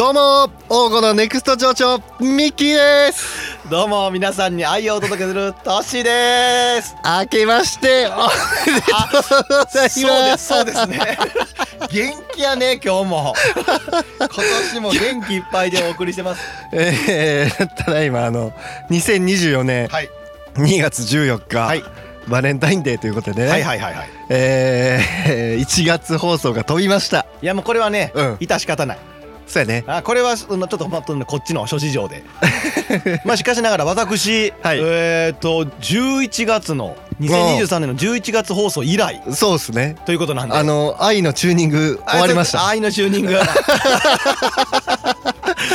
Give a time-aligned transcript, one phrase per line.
[0.00, 3.58] どうも王語のネクスト町長ミッキーです。
[3.68, 6.96] どうも皆さんに愛をお届けするトッシーです。
[7.04, 8.30] 明けまして お
[8.66, 8.92] めでと
[9.40, 10.00] うございます。
[10.00, 11.18] そうですそうですね。
[11.92, 13.34] 元気やね今日も。
[14.18, 14.28] 今
[14.72, 16.40] 年も元気いっぱいでお送りしてます。
[16.72, 18.54] えー、ただいまあの
[18.88, 20.08] 2024年はい。
[20.54, 21.84] 2月14日、はい。
[22.26, 24.10] バレンタインデーということでね、はいはいはいはい。
[24.30, 27.26] えー、 1月放送が飛びました。
[27.42, 28.34] いやもうこれはね、うん。
[28.36, 28.98] 致し方ない
[29.50, 29.82] そうやね。
[29.88, 32.22] あこれはちょっとまとこっちの諸事情で。
[33.26, 34.78] まあしかしながら私、はい。
[34.80, 39.96] えっ、と11月の2023年の11月放送以来そうですね。
[40.06, 40.54] ということなんで。
[40.54, 42.62] あの愛のチューニング終わりました。
[42.62, 43.36] あ愛のチューニング。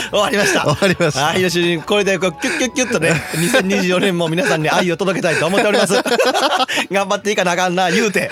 [0.09, 0.63] 終わりました。
[0.63, 1.27] 終わりました。
[1.27, 1.85] 愛のチューニング。
[1.85, 5.95] これでこうキュッキュッキュッとね2024年も皆さんに愛を届けたいと思っております。
[6.89, 8.31] 頑張っていかなあかんな言うて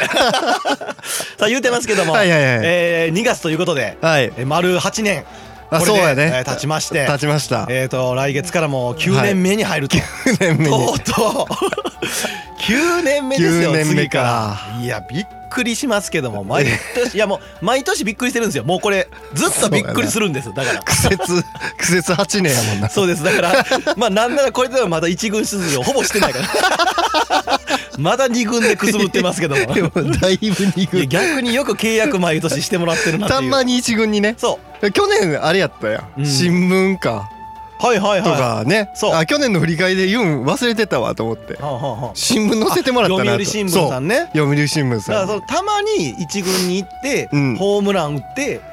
[1.44, 2.60] さあ言うてますけども、はいはいはい。
[2.64, 4.26] えー2月ということで、はい。
[4.38, 5.26] えー丸8年
[5.70, 10.70] あそうやね、えー経ちまして経ちました、えー、と来月からもう9年目に入ると、9年目に。
[10.70, 12.04] とうとう。
[12.64, 16.66] 9年目ですよ9年目次かいやびっくりしますけども毎
[16.96, 18.64] 年 いやもう毎年びっくりしてるんですよ。
[18.64, 20.82] もうこれずっとびっくりするんですだから。
[20.82, 21.44] 苦節
[21.78, 22.90] 苦節8年やもんな。
[22.90, 23.24] そうです。
[23.24, 27.60] だからまあなんならこれではまだ一軍出場ほぼしてないから。
[27.98, 29.62] まだ二軍でくすぶってますけども。
[29.74, 33.42] でもだいぶ2いや軍逆によく契約毎年してもらってるなっていう。
[33.42, 34.36] たまに1軍にね。
[34.38, 34.92] そう。
[34.92, 36.26] 去年あれやったやん、うん。
[36.26, 37.30] 新聞か
[37.84, 38.30] はいはいはい。
[38.30, 39.14] とかね、そう。
[39.14, 41.56] あ去年の振り返りで言うん忘れてたわと思って。
[41.56, 43.44] はあはあはあ新聞載せてもらったなと。
[43.44, 44.16] 読売新聞さんね。
[44.16, 44.28] そう。
[44.48, 47.56] 読売新聞だからさんそのたまに一軍に行って、うん。
[47.58, 48.62] ホームラン打って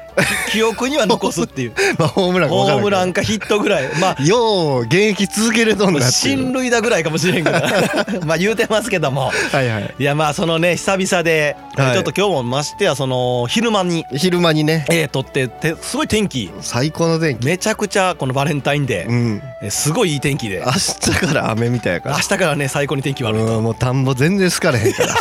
[0.51, 1.73] 記憶には残すっていう。
[1.97, 3.89] まあホームランかホームランかヒットぐらい。
[3.99, 7.59] まあよう現役続けれとんだ進塁打ぐらいかもしれんけど。
[8.25, 9.31] まあ言うてますけども。
[9.51, 9.95] はいはい。
[9.97, 11.93] いやまあそのね久々で、はい。
[11.93, 14.85] ちょっと今日もましてやその昼間に、昼間にね。
[14.89, 16.51] えー、撮っててすごい天気。
[16.61, 17.45] 最高の天気。
[17.45, 20.63] めちゃくちゃこのバレンタインデー、すごいいい天気で。
[20.65, 22.15] 明日から雨みたいやから。
[22.15, 23.57] 明日からね最高に天気悪いと。
[23.57, 25.15] うんもう田んぼ全然好かれへんから。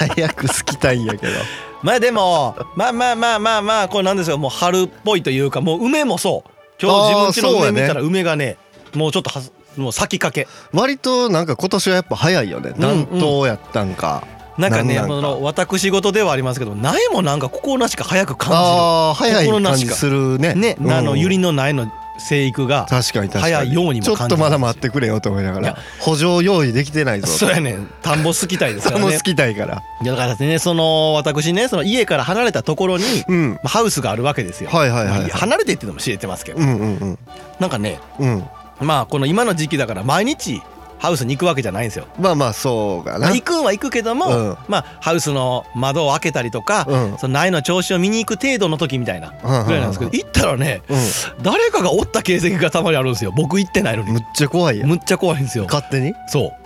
[0.00, 1.32] 早く好きたいんやけど
[1.82, 4.38] まあでもまあまあまあまあまあこれなんですよ。
[4.38, 6.50] もう春っぽいというかもう梅もそう。
[6.82, 8.56] 今日自分家の梅見たら梅がね
[8.94, 9.42] もうちょっとは
[9.76, 10.46] もう咲きかけ。
[10.72, 12.70] 割となんか今年はやっぱ早いよね。
[12.70, 14.26] うん暖冬やったんか、
[14.58, 15.28] なんかねなんなんか。
[15.28, 20.48] その私事ではありますけど苗もなんか心なしか早く感ああ早い感じするね。
[20.50, 20.92] じるね、うん。
[20.92, 25.76] あの百合の苗の生育が早いようにも感じるちょっとまだ待ってくれよと思いながら。
[25.98, 27.88] 補助用意できてないぞそうやねん。
[28.02, 29.02] 田んぼ好きたいですからね。
[29.02, 29.82] その好きたいから。
[30.02, 33.50] いやだからねその私ねその家から離れたところに、うん。
[33.54, 35.20] まあハウスがあるわけですよ、はいはいはいはい。
[35.22, 37.18] まあ離れてっていうのも知れてますけど、うんうん
[37.58, 38.34] なんかねうん
[38.80, 38.86] うん。
[38.86, 40.62] まあこの今の時期だから毎日
[41.00, 42.06] ハウスに行くわけじゃないんですよ。
[42.18, 43.18] まあまあそうかな。
[43.18, 44.56] まあ、行くんは行くけども、うん。
[44.68, 47.18] まあハウスの窓を開けたりとか、うん。
[47.18, 49.66] その苗の調子を見に行く程度の時みたいなうん。
[49.66, 50.94] ぐらいなんですけど行ったらねう
[51.42, 53.32] 誰かがおった形跡がたまにあるんですよ。
[53.34, 54.10] 僕行ってないのに。
[54.10, 54.88] んむっちゃ怖いやん。
[54.88, 55.64] むっちゃ怖いんですよ。
[55.64, 56.14] 勝手に？
[56.28, 56.59] そう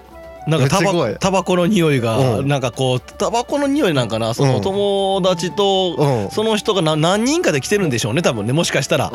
[0.46, 2.48] なんかタバタバコの匂いがうん。
[2.48, 4.62] なんかこうタバコの匂いなんかなそのうん。
[4.62, 6.30] 友達とうん。
[6.30, 9.10] その人がな何人かで来てるんでしょうね多分ねもしかしたら。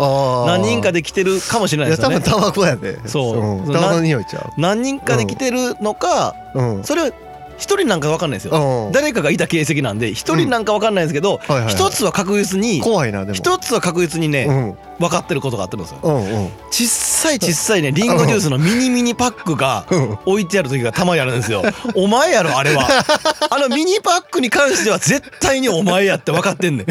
[0.48, 2.22] 何人かで来てるかもしれないいやですよね。
[2.22, 3.08] 多分タバコやで。
[3.08, 3.70] そう。
[3.70, 3.74] ん。
[3.74, 6.36] タバコの匂いちゃ何人かで来てるのか
[6.84, 7.12] それは
[7.60, 8.88] 一人なんか分かんないですよ。
[8.88, 8.92] うん。
[8.92, 13.34] 誰かがいた形跡なんで一人なんか分かんないですけど一つは確実に怖いなでも。
[13.34, 14.78] 一つは確実にねうん。
[15.00, 16.00] 分かってることがあってるんですよ。
[16.04, 16.16] うん
[16.46, 16.50] うん。
[16.72, 20.18] ちっさいちっさいねリンゴジュースのミニミニパックがうん。
[20.26, 21.62] 置いてある時がたまにあるんですよ。
[21.96, 22.88] お前やろあれは。
[23.52, 26.86] あのミニパックに関しては絶対にお前やって分かってんね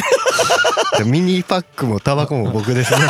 [1.02, 1.06] ん。
[1.10, 2.98] ミニパックもタバコも僕ですね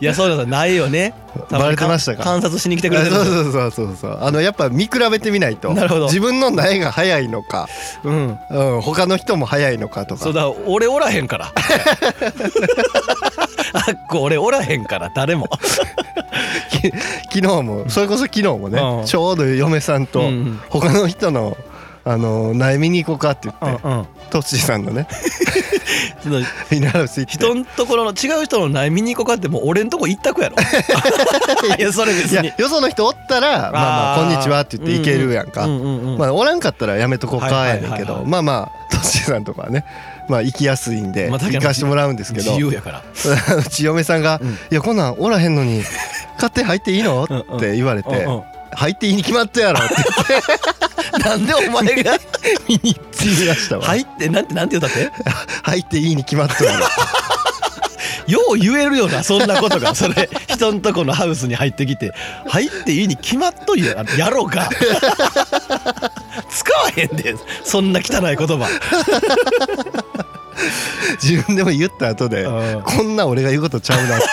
[0.00, 1.14] いやそうだないよね。
[1.50, 2.24] バレてましたか？
[2.24, 5.72] 観察しに来てくれそうてるそうそうそうそうあのやっぱ見比べてみないと。
[5.72, 6.06] なるほど。
[6.06, 7.68] 自分の苗が早いのか、
[8.04, 8.38] うん。
[8.50, 10.20] うん、他の人も早いのかとか。
[10.24, 11.52] そうだ俺おらへんから。
[13.74, 15.48] あっこ俺おらへんから誰も。
[17.32, 17.84] 昨日も。
[17.88, 19.06] それこそ昨日もね、うん。
[19.06, 20.30] ちょうど嫁さんと
[20.68, 21.56] 他の人の
[22.04, 24.06] あの苗見に行こうかって言ってうんうん。
[24.30, 25.06] トッシーさんのね
[26.22, 30.56] そのフィナラウス行って人んところの違う人の苗見に行こうかってもう俺んとこ一択やろ。
[31.78, 32.52] いやそれ別に。
[32.58, 38.06] よその人おったらまあまあこんにちはって言って行けるやんか、うんうんうんまあおらんかったらやめとこうかやねんけいはいはい。
[38.06, 38.24] ど。
[38.24, 39.84] まあまあトッシーさんとかはね
[40.28, 42.52] まあ行きやすいんで行かしてもらうんですけど。
[42.52, 43.02] 自由やから。
[43.56, 45.82] うち嫁さんがうん「いやこんなんおらへんのに
[46.36, 48.08] 勝手に入っていいの?」って言われて。
[48.08, 48.42] うんうん
[48.74, 49.88] 「入っていいに決まったやろ」っ
[51.12, 52.18] てなんでお前が
[52.68, 53.84] 見に言いましたわ。
[53.84, 55.10] 入ってなんてなんて言うたって？
[55.62, 56.86] 入っていいに決まったやろ
[58.28, 59.94] よう言えるよなそんなことが。
[59.94, 62.12] それ人んとこのハウスに入ってきて。
[62.48, 64.68] 入っていいに決まっといややろうか。
[66.48, 67.34] 使わへんで。
[67.64, 68.68] そんな汚い言葉。
[71.22, 72.82] 自分でも言った後でうん。
[72.82, 74.26] こんな俺が言うことちゃうなって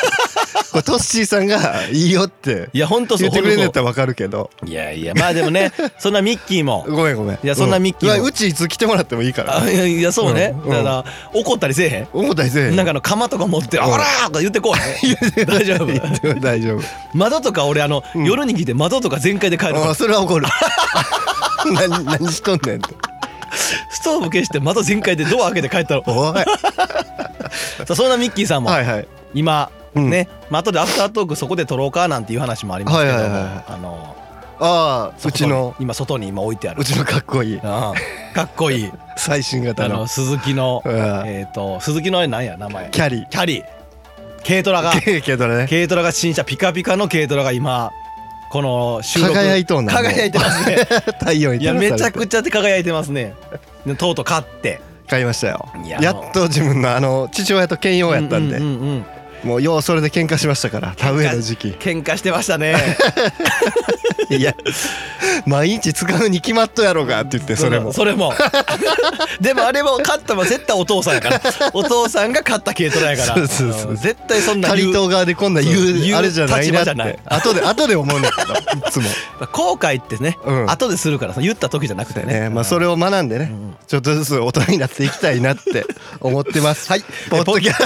[0.72, 3.30] これトッシーさんがいいよっていやほんとそう。
[3.30, 4.50] 言ってくれんのやほんとったらわかるけど。
[4.66, 6.86] いやいやまあでもね そんなミッキーも。
[6.90, 7.40] ごめんごめん。
[7.42, 8.16] いやそんなミッキーも。
[8.16, 9.58] うわうちいつ来てもらってもいいから。
[9.58, 12.08] あいやそうね、だから怒ったりせえへん。
[12.14, 15.46] 思ったりせえへんなんかあの釜とか持って「あら!」とか言ってこうへん。
[15.46, 16.40] 大丈夫。
[16.40, 16.84] 大丈夫。
[17.14, 18.26] 窓とか俺あの、うん。
[18.26, 19.90] 夜に来て窓とか全開で帰るから。
[19.92, 20.48] あそれは怒る。
[21.66, 22.96] 何何しとんねんって。
[23.92, 26.04] ストーブ消して窓全開でドア開けて帰ったの。
[26.06, 26.44] おい。
[27.96, 29.08] そんなミッキーさんもはいはい。
[29.34, 33.64] 今、うんね、まあ後でアフタートークそこで撮ろうかなんていう話もありますけども、はいはいはいはい。
[33.68, 34.16] あの
[34.62, 35.76] ああうちの。
[35.80, 36.82] 今外に今置いてある。
[36.82, 37.56] うちのかっこいい。
[37.56, 37.62] うん。
[37.62, 37.94] か
[38.44, 38.92] っこいい。
[39.16, 40.06] 最新型の。
[40.06, 40.94] 鈴木のうん。
[41.28, 42.90] えっ、と鈴木のあれなんや名前。
[42.92, 43.64] キャリキャリー。
[44.46, 44.92] 軽トラが。
[44.94, 45.66] ーけどね。
[45.70, 47.92] 軽トラが新車ピカピカの軽トラが今
[48.50, 49.34] この収録。
[49.34, 50.76] 輝いとんな輝いてますね。
[51.20, 53.36] 太陽にいやめちゃくちゃ輝いてますね。
[53.86, 54.82] でとうとう買って。
[55.08, 55.70] 買いましたよ。
[55.86, 58.58] いややっと自分のあの父親と兼用やったんで。
[58.58, 59.06] うううんうん
[59.44, 61.68] もうようそれで喧嘩しましたから田植えの時期。
[61.80, 62.76] 喧嘩してましたね。
[64.30, 64.54] いや
[65.48, 67.94] 毎日使うに決まっとやろうがって言ってそれも。
[67.94, 68.34] それも。
[69.42, 71.42] でもあれも買ったのは絶対お父さんやから。
[71.74, 73.36] お父さんが買った軽トラやから。
[73.36, 73.94] そうそうそうう。
[73.94, 76.72] ん絶対そんな借言う側でこんなん言そうあれじゃない？
[76.72, 79.10] なって後で後で思うんだけどいつも。
[79.52, 80.70] 後悔ってね、うん。
[80.70, 82.42] 後でするからさ言った時じゃなくてね。
[82.42, 83.76] ねまあそれを学んでねん。
[83.88, 85.86] ちょっとずつ大人になっていきたいなって
[86.20, 86.90] 思ってます。
[86.90, 87.04] はい。
[87.30, 87.86] ポッドキャスト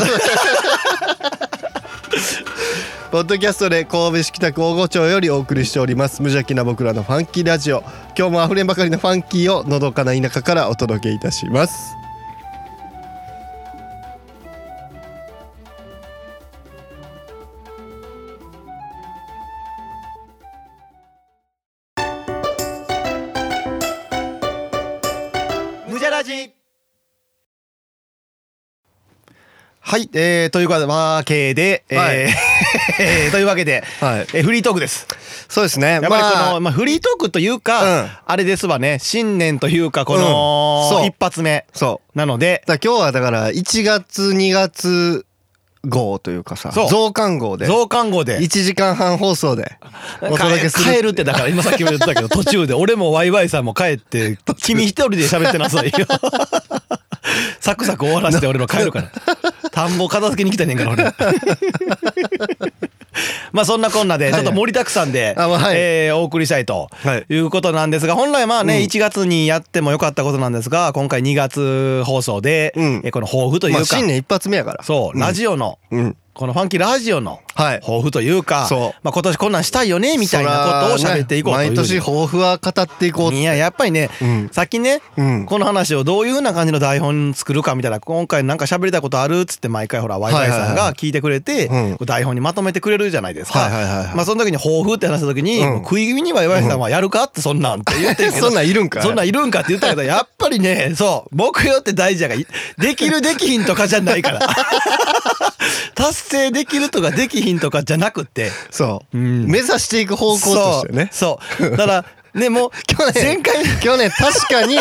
[3.14, 6.24] ポッドキャストで神戸市北区大御町よりお送りしております。
[6.24, 7.82] 無邪気な僕らのファンキーラジオ。
[8.18, 11.96] 今日もあふれんばかりのファンキーをのどかな田舎からお届けいたします。
[29.94, 32.28] はい、えー、というわけで、えーはい。
[33.32, 34.28] というわけで、はい。
[34.34, 35.06] えーフリートークです。
[35.48, 35.88] そうですね。
[35.88, 38.12] やっぱりこの、まあまあ、フリートークというか、うん。
[38.26, 38.98] あれですわね。
[39.00, 40.22] 新年というかこうん。
[40.22, 41.06] の、そう。
[41.06, 42.18] 一発目そう。
[42.18, 42.64] なので。
[42.66, 45.28] 今日はだから1月2月
[45.88, 46.90] 号というかさそう。
[46.90, 48.40] 増刊号で増刊号で。
[48.40, 49.78] 1時間半放送で
[50.22, 50.94] お届けする。
[50.94, 56.06] 帰るってだから今さっきも言ったけど途中で 俺もワイワイさんも帰って君一人で喋ってなさいよ。
[57.60, 59.12] サクサク終わらせて俺の帰るから。
[59.72, 61.04] 田んぼ片付けに来てんねんから俺
[63.54, 65.76] まあそんなこんなでちょっと盛りだくさんで、はい。
[65.78, 67.26] えーお送りしたいとはい。
[67.30, 68.84] いうことなんですが本来まあね、うん。
[68.84, 73.02] 1月にやってもよかったことなんですが今回2月放送で、うん。
[73.06, 74.84] えーこの抱負というか、まあ新年一発目やから。
[74.84, 77.80] そう、ラジオのうんこのファンキーラジオのはい。
[77.82, 78.80] 抱負というか、そう。
[79.04, 84.50] まあ、今年こんなんしたいよねみたいなことを喋っていこうという、毎年抱負は語っていこういややっぱりね、うん。
[84.52, 85.46] さっきね、うん。
[85.46, 91.98] この話をどういうふうな感じの台本作るかみたいな今回なんか喋りたいことあるっつって毎回ほらワイワイさんが聞いてくれて、うん。
[92.08, 94.16] 台本にまとめてくれるじゃないですか、はいはいはいはい。
[94.16, 95.84] まあその時に抱負って話した時に、うん。
[95.84, 102.42] 食い気味にワイワイさんはやるかってそんなんって言って そんなんいるんかそんなんいるんかって言ったけどやっぱりね そう目標って大事やから
[102.84, 104.40] できるできひんとかじゃないから。
[105.94, 109.46] 達 成できるとかできひんとかじゃなくってそう、うん。
[109.48, 111.10] 目指していく方向としてね。
[111.12, 111.64] そう。
[111.64, 111.72] そう。
[111.72, 114.78] だからねもう 去年前回去年確かに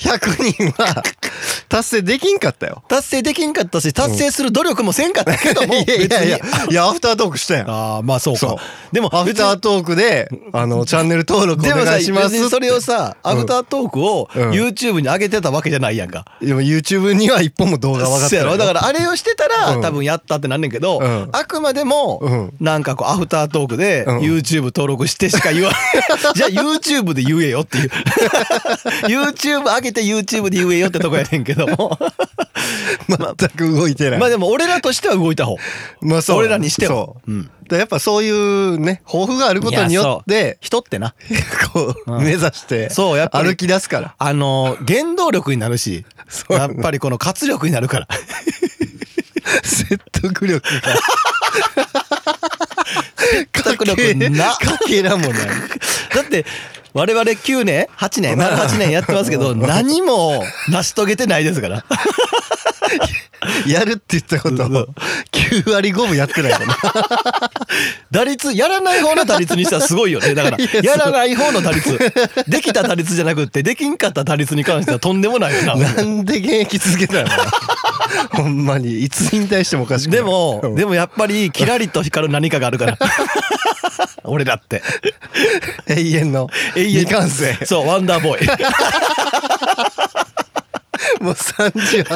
[0.00, 1.02] 100人は
[1.68, 2.82] 達成できんかったよ。
[2.88, 6.38] 達成できんかったし達成する努力もせんかったけどもいやいやいや
[6.70, 7.70] いやアフタートークしたやん。
[7.70, 8.56] ああまあそうか。
[8.90, 16.24] でもアフタートークであのチャンネル登録お願いします別にそれをさアフタートークをうん YouTube に上げてたわけじゃないやんか。
[16.40, 19.82] でも YouTube には一本も動画上がってなだからあれをしてたら、うん。
[19.82, 21.28] 多分やったってなんねんけど、うん。
[21.32, 22.54] あくまでも、うん。
[22.60, 24.18] なんかこうアフタートークでうん。
[24.20, 25.80] YouTube 登録してしか言わない。
[26.34, 27.90] じゃあ YouTube で言えよっていう。
[29.06, 31.98] YouTube 上げて YouTube で言えよってとこやねんけども。
[33.08, 34.20] 全く動いてない。
[34.20, 35.56] まあでも俺らとしては動いた方。
[36.00, 36.38] まあそう。
[36.38, 36.92] 俺らにしては。
[36.92, 37.30] そう。
[37.30, 37.44] うん。
[37.44, 41.14] だからやっぱそういうね抱負があることによって人ってな。
[41.72, 42.24] こううん。
[42.24, 43.48] 目指してそうやっぱり。
[43.48, 44.14] 歩き出すから。
[44.18, 46.04] あの原動力になるし
[46.48, 48.08] やっぱりこの活力になるから。
[49.62, 50.80] 説得力が。
[53.16, 54.52] 説得力な。
[54.52, 55.48] かけらもない。
[56.14, 56.44] だって
[56.94, 61.84] 我々9年8年丸8年やってますけど 何も成し遂げてないですから
[63.66, 64.86] やるって言ったことを
[65.32, 66.76] 9割5分やってないからな。
[68.10, 70.34] 打率やらない方の打率にしたらすごいよね。
[70.34, 71.98] だから いやらない方の打率。
[72.46, 75.74] できた打率じゃなくってできんかった打率に関してはとんでもないよな。
[75.76, 77.28] なんで現役続けたの？
[78.30, 79.04] ほんまに。
[79.04, 80.18] いつ引退してもおかしくない。
[80.18, 80.74] でもうん。
[80.74, 82.98] でもやっぱりキラリと光る何かがあるから。
[84.24, 84.82] 俺だって。
[85.88, 87.58] 永遠の永遠未完成。
[87.66, 88.48] そうワンダーボーイ
[91.22, 92.08] もう38やね。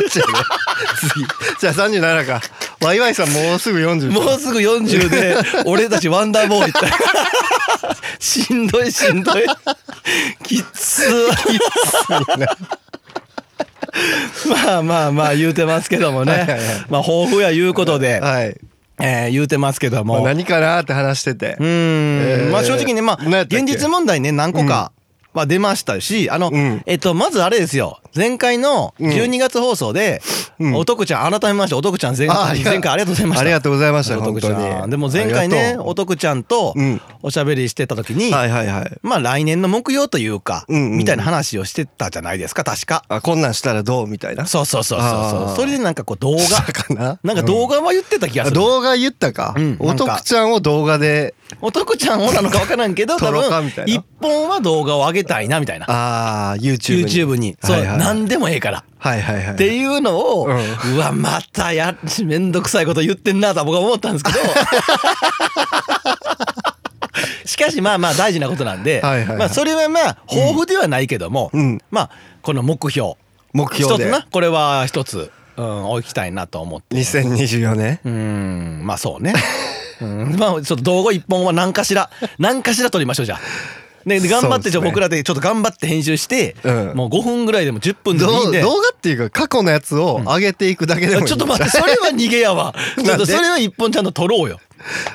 [0.99, 1.25] 次。
[1.61, 2.41] じゃあ37か。
[2.83, 6.71] ワイワイさんもうすぐ40もうすぐ40で俺たちワンダーボーイ。
[6.71, 6.81] っ て
[8.19, 9.47] しんどいしんどい。
[10.43, 11.03] きっつ
[14.49, 16.33] まあまあまあ言うてますけどもね。
[16.33, 16.61] はいはいはい。
[16.91, 18.61] まあ抱負やいうことで、はい、
[19.01, 21.57] えー言うてますけどまあ、も何かなって話してて。
[21.59, 24.93] うーん、えーまあ正直ねまあ現実問題ね何個か
[25.33, 26.83] は出ましたしあの、うん。
[26.87, 30.23] えっとまずあれですよ前回の12月放送で、
[30.59, 30.75] うん。
[30.75, 33.41] おとくちゃん改めましておとくちゃん前前回ありがとうございました。
[33.43, 34.87] ありがとうございました本当に。
[34.87, 37.01] んでも前回ねおとくちゃんとうん。
[37.23, 38.99] おしゃべりしてた時に、はいはいはい。
[39.03, 43.05] まあ来年の目標というか、うんうんみたいな話をしてたじゃないですか確か。
[43.09, 44.47] あこんなんしたらどうみたいな？
[44.47, 47.19] そうそうそうそうそれでなんかこう動画かな？
[47.23, 51.35] なんか動画は言ってた気がする、あ動画言ったか、うんおとくちゃんを動画で。
[51.61, 53.45] おとくちゃんをなのか分からんけど多分
[53.87, 55.87] 一本は動画を上げたいなみたいな。
[55.89, 57.07] ああ YouTube に。
[57.07, 57.57] YouTube に。
[57.63, 58.85] そう、はいはい何でもええから。
[58.99, 59.55] はいはいはい。
[59.55, 64.39] っていうのを、ううわまたやめんどくさいこと言ってんなと僕は思ったんですけど。
[67.45, 69.39] しかしまあまあ大事なことなんで、はいはいはい。
[69.39, 71.81] まあそれはまあ豊富ではないけども、うん。
[71.91, 72.11] まあ
[72.43, 73.15] この目標。
[73.53, 74.05] 目標で。
[74.05, 74.27] 一つな。
[74.31, 76.97] これは一つ、うん、置きたいなと思って。
[76.97, 78.01] 2024年。
[78.05, 78.81] うん。
[78.85, 79.35] まあそうね、
[80.01, 83.41] うん、まあちょっと動画一本は何かしら何かしら撮りましょうじゃあ。
[84.07, 86.97] ね、で頑張ってじゃあ僕らでちょっと頑張って編集して、うん。
[86.97, 88.63] もう5分ぐらいでも10分でもいいんで。
[88.63, 92.73] 動画っていうか過去のやつを上げていくだけでもいい、ちょっと待ってそれは逃げやわ。
[93.05, 94.61] ちょっとそれは一本ちゃんと撮ろうよ。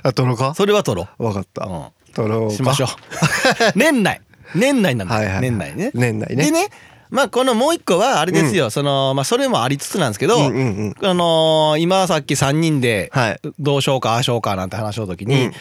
[0.04, 0.54] あ撮ろうか？
[0.56, 2.88] それは撮ろ分かった、う、撮ろうしましょう。
[3.80, 4.20] 年内。
[4.54, 5.42] 年内なんだ、はいはいはい。
[5.44, 5.92] 年内ね。
[5.94, 6.44] 年内ね。
[6.44, 6.70] でね
[7.10, 11.08] まあこのもう一個はあれですよ、そのまあそれもありつつなんですけど、うんうんうん。
[11.08, 13.40] あのー今さっき3人ではい。
[13.58, 15.54] どうしようかああしようかなんて話した時に、うん。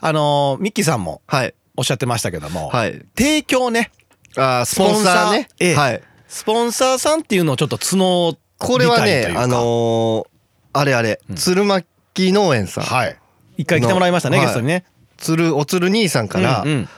[0.00, 3.04] あのーミッキーさんもはいおっしゃってましたけども、はい。
[3.16, 3.90] 提供ね
[4.36, 5.48] あースポンサーね。
[5.60, 5.74] ええ。
[5.74, 6.02] はい。
[6.28, 10.26] スポンサーさんっていうのをちょっと募りこれはねあのー
[10.72, 11.86] あれあれ鶴巻
[12.32, 13.16] 農園さん、はい。
[13.56, 14.84] 一回来てもらいましたね、のゲストにね。
[15.16, 16.88] 鶴お鶴兄さんからうんうん。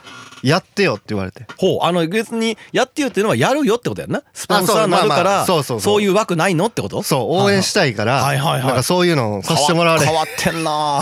[0.43, 1.45] やってよって言われて。
[1.57, 4.23] ほうあの別にやってよっていうのはやるよってことやんな。
[4.33, 7.01] スポンサーになるからあそうそうそういう枠ないのってこと？
[7.03, 8.63] そう応援したいからはいはいはい。
[8.65, 10.05] なんかそういうのをさせてもらわれ。
[10.05, 11.01] 変わってんな。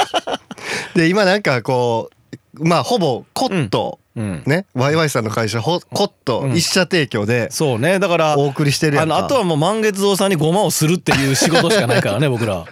[0.94, 2.16] で今なんかこう
[2.60, 4.42] まあほぼコット、うん。
[4.46, 4.64] ね。
[4.74, 6.56] ワイワイさんの会社ほコットうん。
[6.56, 7.98] 一社提供でそうね。
[7.98, 9.16] だからお送りしてるやんか。
[9.16, 12.64] あのあとはもう満月堂さんにごまをするっていう仕事しかないからね 僕ら。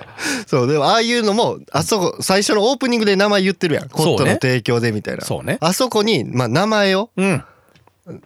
[0.46, 0.66] そう。
[0.66, 3.88] でもああいうのもあそこ最初のオープニングで名前言ってるやん。
[3.90, 5.24] コットの提供でみたいな。
[5.24, 5.58] そうね。
[5.60, 7.44] あそこにまあ名前をうん。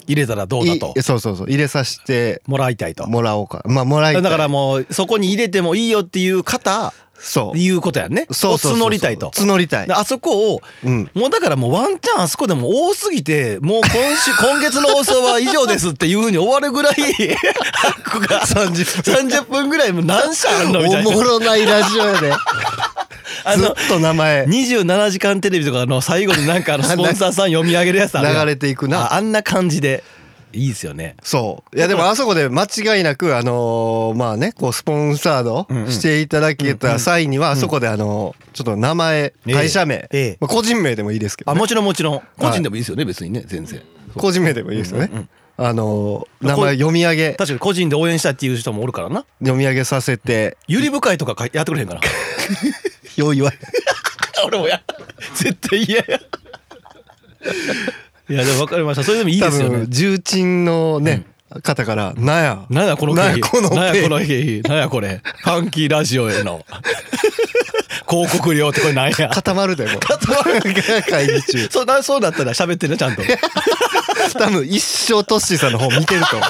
[0.09, 0.93] 入れたらどうだと。
[0.97, 1.47] いそうそうそう。
[1.49, 3.07] 入れさせてもらいたいと。
[3.07, 3.63] もらおうか。
[3.65, 4.23] まあもらいたい。
[4.23, 7.59] だからもうそこに入れてもいいよっていう方そう。
[7.59, 8.27] いうことやんね。
[8.31, 9.31] そうそう募りたいと。
[9.31, 9.87] 募りたい。
[9.87, 11.11] であそこをうん。
[11.15, 16.95] もうだからもうワンチャンあそこでも多すぎてもう今週 今月の放送は以上ですっていうふうに終わるぐらい
[18.05, 19.69] ここが30 30分。
[19.69, 21.11] ぐらいもう何社あんのみたいな。
[21.11, 22.33] おもろないラジオやで。
[23.45, 24.45] あのずっと名前。
[24.45, 29.01] 27時間テレビとかの最後になんかあの スポンサーさん読み上げるやつある流れていくな。
[29.13, 30.03] ああんな感じで
[30.53, 31.17] いいですよね。
[31.23, 31.77] そう。
[31.77, 35.93] いやでもあそこで間違いなくあのーまあねこうスポンサードうんうん。
[35.93, 39.53] していただけた際にはあそこであのーちょっと名前ええ。
[39.53, 40.39] 会社名ええ。
[40.41, 41.57] まあ個人名でもいいですけどね。
[41.57, 42.23] あもちろんもちろん。
[42.39, 43.83] 個人でもいいですよね別にね全然。
[44.17, 45.09] 個人名でもいいですよね。
[45.13, 45.29] うんうん
[45.61, 47.31] あのー名前読み上げ。
[47.35, 49.25] 確かに個人で応援したいっていう人もおるからな。
[49.41, 50.57] 読み上げさせて。
[50.69, 52.01] ゆり深いとかやってくれへんかな。
[53.17, 53.59] よう言われ
[54.47, 54.81] 俺もや。
[55.35, 56.05] 絶対嫌や
[58.31, 59.05] いやでも分かりました。
[59.05, 59.79] それでもいい多ですよね。
[59.79, 61.25] 分重鎮のね
[61.63, 65.23] 方から「なんやなんやこの経費なんやこの経経費なんやこれ。
[65.25, 66.65] ファンキーラジオへの。
[68.09, 69.29] 広告料ってこれなんや。
[69.29, 71.69] 固まるでもう会議中。
[71.73, 73.23] そうなそうだったら喋ってねちゃんと。
[74.39, 76.49] 多分一生トッシーさんの方見てると思う。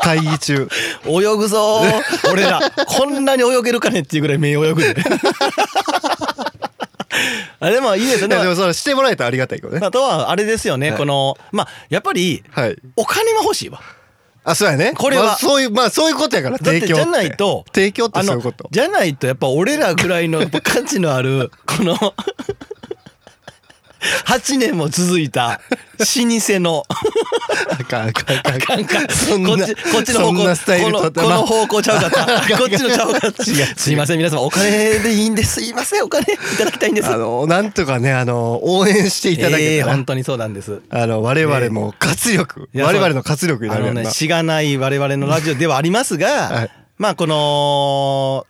[0.00, 0.68] 会議中。
[1.06, 2.32] 泳ぐぞー。
[2.32, 4.94] 俺らこんなに泳げるかねっていうぐらい目泳ぐで
[7.60, 8.28] あでもいいですよ。
[8.28, 9.80] ねでもそれしてもらえたらありがたいけどね。
[9.84, 10.98] あとはあれですよね、はい。
[10.98, 12.76] このまあやっぱりはい。
[12.96, 13.80] お金も欲しいわ。
[14.44, 14.92] あそうやね。
[14.96, 15.24] これは。
[15.24, 18.68] まあそういうまあそういうことやから提供じゃないと提供ってそういうこと。
[18.70, 21.96] じゃないとやっぱ俺らぐらいの価値のあるこの
[24.26, 25.60] 8年も続いた
[25.98, 26.84] 老舗の。
[27.70, 28.84] あかんあかんあかん。
[29.44, 32.26] こっちこっちの方向このこの方向ちゃうかった。
[32.56, 33.44] こっちのちゃうかった。
[33.44, 34.42] すいません皆様。
[34.42, 35.54] お金でいいんです。
[35.54, 36.32] すいませんお金。
[36.32, 40.80] いただきたいんですあのなんとかねあの応援していただええけたら、本当にそうなんです。
[40.90, 46.70] あの我々も活力、いや我々の活力になるねしがない我々のラジオではありますが、はい。
[46.98, 48.46] まあこの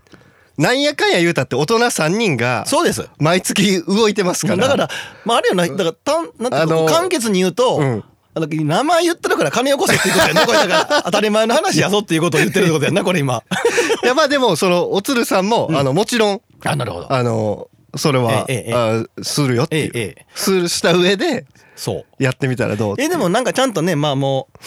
[0.58, 3.08] なんやかんや言うたって大人3人がそうです。
[3.18, 4.66] 毎月動いてますから。
[4.66, 4.88] だから
[5.24, 8.04] まああれよなだからたんなんていうあのの簡潔に言うと、うん。
[8.40, 10.58] 名前言ってるから金よこせっていうことやなこれ。
[10.58, 13.42] だから 当たり前の話やぞっていうことを言ってるってことやんなこれ今。
[14.02, 17.12] いやまあでもそのおつるさんも、あのもちろんあなるほど。
[17.12, 18.74] あのそれは、ええええ。
[18.74, 21.46] あするよっていう、するした上で
[21.76, 22.22] そう。
[22.22, 22.94] やってみたらどう。
[22.98, 24.58] えでもなんかちゃんとねまあもう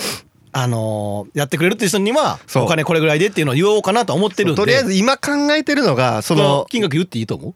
[0.54, 2.64] あのーやってくれるっていう人にはそう。
[2.64, 4.62] お金これぐらいでっていうのを言おうかなと思ってるんで。
[4.62, 7.56] とりあえず今考えてるのがそそのの金額言っていいと思う？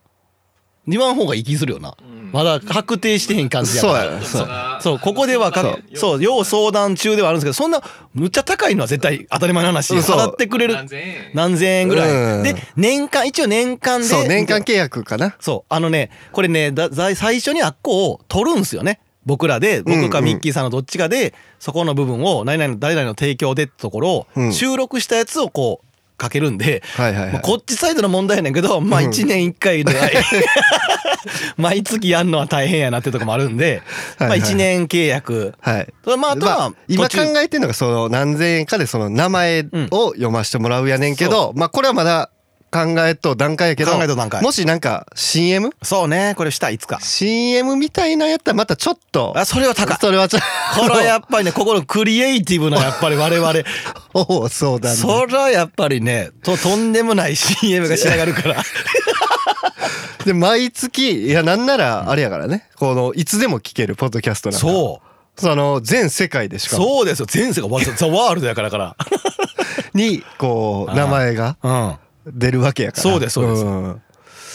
[0.88, 1.96] 言わん方がいい気するよな、
[2.32, 4.48] まだ確定してへん感じやそうからやそう。
[4.82, 5.98] そうここではかそう。
[5.98, 7.82] そう要相談中ではあるんですけどそんな
[8.14, 11.32] むっちゃ高いのは絶対当たり前の話払ってくれる何千円。
[11.34, 12.48] 何千円ぐらうん。
[12.48, 15.36] いで年間一応年間でそう年間契約かな。
[15.40, 24.54] そうあのねこれねだだ最初にあっこを取るんすよね僕らで僕かミッキーさんのどっちかでそこの部分を何々の誰々の提供でってところをうん。
[24.54, 25.86] 収録したやつをこう
[26.18, 27.34] かけるんで、はいはいはい。
[27.34, 30.14] まあこっちサイドの問題やねんけどまあ1年1回ぐらい
[31.58, 33.82] 毎月やんのは大変やなってとこもあるんで
[34.20, 34.40] まあはい。
[34.42, 35.54] はい1年契約。
[35.60, 35.94] はい。
[36.18, 42.30] まああとは今考えてるのがその何千円かでその名前を読ませてもらうやねんけど、まあこれはまだ
[42.76, 44.44] 考えと段階やけど考えと段階。
[44.44, 45.70] もしなんか CM?
[45.82, 46.34] そうね。
[46.36, 47.00] これしたいつか。
[47.00, 49.34] CM みたいなやったらまたちょっと。
[49.38, 49.98] あそれは高い。
[49.98, 50.42] それはちょっ
[50.76, 50.82] と。
[50.82, 53.54] これはやっぱりねここのクリエイティブなやっぱり我々
[54.14, 54.96] おおそうだね。
[54.98, 58.62] それはやっぱりねととんでもない CM が仕上がるから。
[60.26, 62.68] で毎月いやなんならあれやからね。
[62.76, 64.68] このいつでも聞けるポッドキャストなんか。
[64.68, 65.02] そ
[65.38, 65.42] う。
[65.42, 66.84] その全世界でしかも。
[66.84, 67.28] そうですよ。
[67.34, 68.96] 前世がワザワールドやからから。
[69.94, 71.56] にこう名前が。
[71.64, 73.04] うん出るわけやから。
[73.04, 73.64] そうですそうです。
[73.64, 74.02] ん。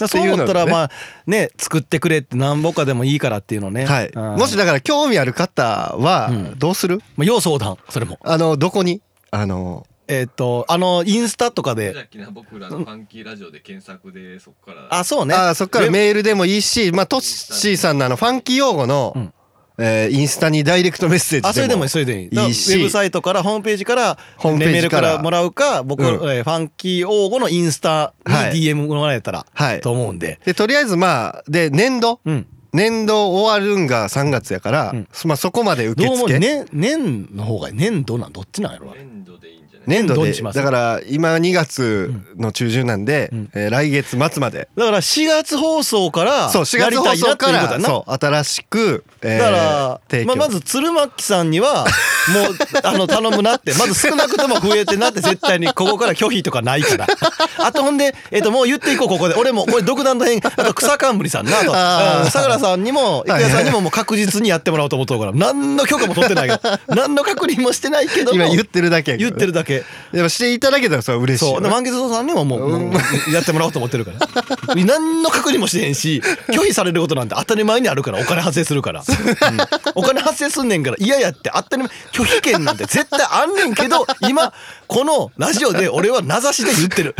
[0.08, 0.90] そう思ったらまあ
[1.26, 3.84] ね作ってくれって何ぼかでもいいからっていうのね。
[3.84, 4.08] はい。
[4.08, 4.36] うん。
[4.36, 6.58] もしだから興味ある方はうん。
[6.58, 7.02] どうする？
[7.16, 8.18] まあ要相談それも。
[8.22, 9.02] あのどこに？
[9.30, 11.92] あのえっとあのインスタとかで。
[11.92, 14.88] じゃあきな僕らのファンキーラジオで検索でそこから。
[14.90, 15.34] あそうね。
[15.34, 19.32] あそっからメールでもいいしまあトッシーさんのあのファンキー用語のうん
[19.80, 22.28] えーインスタにダイレクトメッセージでもあそれでもそれでいい。
[22.28, 26.08] ウェブサイトからホームページからホームページメールからからもらうか僕、うん。
[26.08, 28.52] えーファンキー王吾のインスタにはい。
[28.52, 29.80] DM もらえたらはい。
[29.80, 32.20] と思うんで、でとりあえずまあで年度？
[32.24, 32.46] うん。
[32.72, 35.08] 年度終わるんが3月やから、うん。
[35.24, 38.94] まあそこまで受どうも付年年の方が年度なんどっちなんやろな。
[38.94, 39.69] 年度でいいんじゃない？
[39.86, 40.32] 年度で。
[40.32, 43.50] だから今2月の中旬なんで、うん。
[43.54, 51.84] えー来月末まで、だから4月放送からそう4月放送からそう新しく、えーだから、まあ、まず鶴巻さんには
[52.32, 53.72] もう あの頼むなって。
[53.74, 57.06] まず少なくとも増えてなって絶対にここから拒否とかないから。
[57.58, 59.34] あとほんで、えっともう言っていこうここで。
[59.34, 68.44] 俺もこれ独断と変あと草冠さんなあと相良さんにも郁恵さんにももう確実にやってもらおうと思っとるから何の許可も取ってないけど何の確認もしてないけども。
[68.44, 69.30] 今言ってるだけやけど。
[69.30, 69.69] 言ってるだけ
[70.12, 71.62] でもしていただけたらそれは嬉しいそう。
[71.62, 74.18] で満月堂さんにももうもうやってもらおうと思ってるから。
[74.74, 79.58] 何の確認もしてへんし拒否されることなんて当たり前にあるからお金発生するから、うん。
[79.94, 84.52] お金発生すんねんから嫌やって当たり前拒否権なんて絶対あんねんけど今
[84.90, 87.14] このラジオで俺は名指しで言ってる。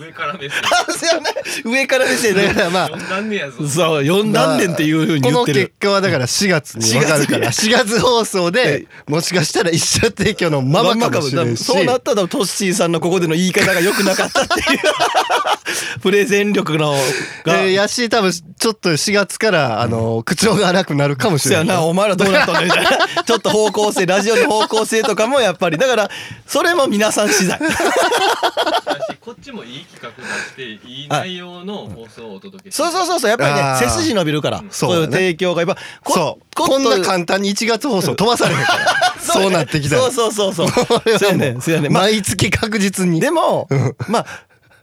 [0.00, 0.62] 上から目線。
[1.66, 2.86] 上から目線でだからまあ。
[2.86, 3.56] 読んだんねやぞ。
[3.68, 5.66] そう4何年っていうふうにこの言ってる。
[5.66, 11.64] 結果はだから4月に分かるから4月放送でもしかしたら一社提供のままかもしれんし。
[11.64, 14.78] そうなったらトッシーさんのここでの言い方が良くなかったっていう。
[16.02, 16.92] プレゼン力の
[17.44, 25.78] が、えーやし多分ちょっと4月からあの口調が荒くなるかもしれないなお前らどうなったんだみたいなちょっと方向性ラジオの方向性とかもやっぱり。
[25.78, 26.10] だから
[26.46, 27.58] それも皆さん次第。
[29.20, 30.10] こっちもいい企画
[30.56, 36.44] 出していい内容の放送をお届けそうそうそうそうやっぱりね背筋伸びるからそうだねこういう提供がやっぱこそう。
[36.54, 39.14] ここんな簡単に1月放送飛ばされへんから。
[39.22, 41.18] そうなってきたらそうそうそうそう。
[41.18, 43.20] そうやもねそうやねまあ毎月確実に。
[43.20, 43.68] でも
[44.08, 44.26] まあ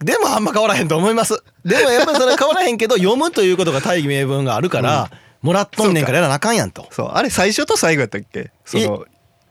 [0.04, 1.44] でもあんま変わらへんと思います。
[1.64, 5.12] でもやっぱりそれは変わらへんけど 読むということが大義名分があるから
[5.44, 6.88] もらっとんねんからやらなあかんやんと。
[6.92, 7.12] そう。
[7.14, 8.52] あれ最初と最後やったっけ？
[8.66, 9.06] その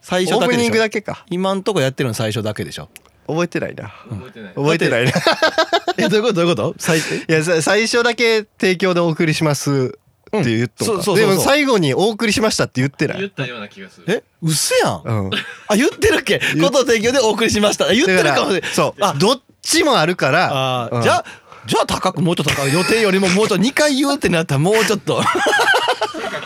[0.09, 1.27] 最初オープニングだけか。
[1.29, 2.88] 今んとこやってるの最初だけでしょ。
[3.27, 3.92] 覚えてないな。
[4.09, 4.55] 覚えてない。
[4.55, 5.12] 覚えてないな。
[5.99, 6.75] えどういうことどういうこと？
[6.79, 9.94] 最いやさ最初だけ提供でお送りします
[10.38, 11.29] って言っとうんそうそうそうそう。
[11.31, 14.07] でも最後にお送りしましたって言ってない言ったような気がする。
[14.09, 14.23] え？
[14.42, 15.03] うっせやん。
[15.05, 15.31] うん。
[15.68, 16.40] あ言ってるっけ？
[16.59, 17.92] こと提供でお送りしました。
[17.92, 18.71] 言ってるかもしれない。
[18.73, 19.05] そう。
[19.05, 19.12] あ。
[19.18, 20.88] どっちもあるから。
[20.90, 21.03] うん。
[21.03, 21.25] じゃあ
[21.69, 25.23] じゃあ高くもうちょっと高く予定よりももうちょっと2回言うってなったらもうちょっと。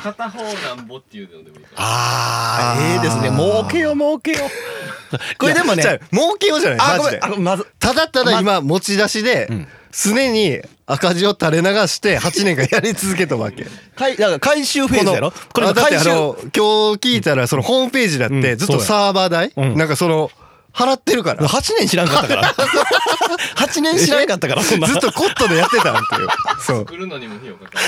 [0.03, 0.43] 片方
[0.77, 3.31] なんぼっていうのでもいいかああええですね。
[3.31, 4.39] 儲けよ儲けよ
[5.39, 7.19] これでもねあ儲けようじゃないあマジで。
[7.19, 9.69] んあごめんまずただただ今持ち出しでうん。
[9.93, 13.67] 常に赤字を垂れ流して8年間やり続けたわけ。
[13.95, 15.33] かいだから回収フェーズやろ？
[15.53, 16.61] これだってあの今日
[16.99, 19.53] 聞いたらそのホームページだってずっとサーバー代？
[19.55, 19.77] うん。
[19.77, 20.31] なんかその
[20.75, 21.47] 払ってるから。
[21.47, 22.55] 8年知らんかったから。
[23.57, 24.87] 8年知らんかったからそんな。
[24.89, 26.29] ずっとコットでやってたんっていう。
[26.65, 26.79] そう。
[26.81, 27.85] 作るのにも費用かかる。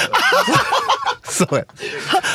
[1.24, 1.64] そうや。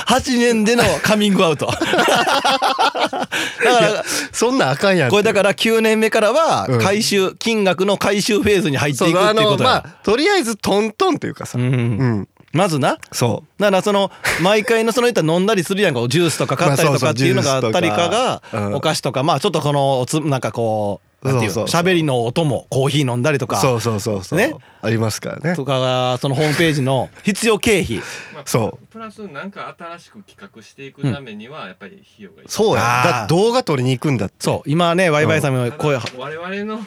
[0.07, 1.67] 8年でのカミングアウト。
[1.67, 3.27] だか
[3.63, 6.81] らそんなんあかんやんこれだから9年目からはうん。
[6.81, 9.69] 回収金額の回収フェーズに入っていくっていうことや。
[9.69, 11.57] まあとりあえずトントンというかさ。
[11.57, 12.97] ううんんまずな？
[13.11, 15.99] そだからその 毎回のその言ったら飲んだりするやんか。
[16.07, 18.41] ジュースとか買ったりとかっていうのがあったりかが
[18.73, 19.23] お菓子とか。
[19.23, 23.59] まあちょっとこのおつなんかこう喋りの音もコーヒー飲んだりとか。
[23.59, 24.39] うそうそうそうそう。
[24.39, 24.55] ね？
[24.81, 25.55] ありますからね。
[25.55, 27.97] とかがそのホームページの 必要経費。
[28.33, 32.81] まあそうプラスなんか新しく企画していくためにはやっぱり費用がいるそうや。
[32.81, 34.35] だ動画撮りに行くんだって。
[34.39, 34.69] そう。
[34.69, 36.79] 今ねワイワイさんも声我々の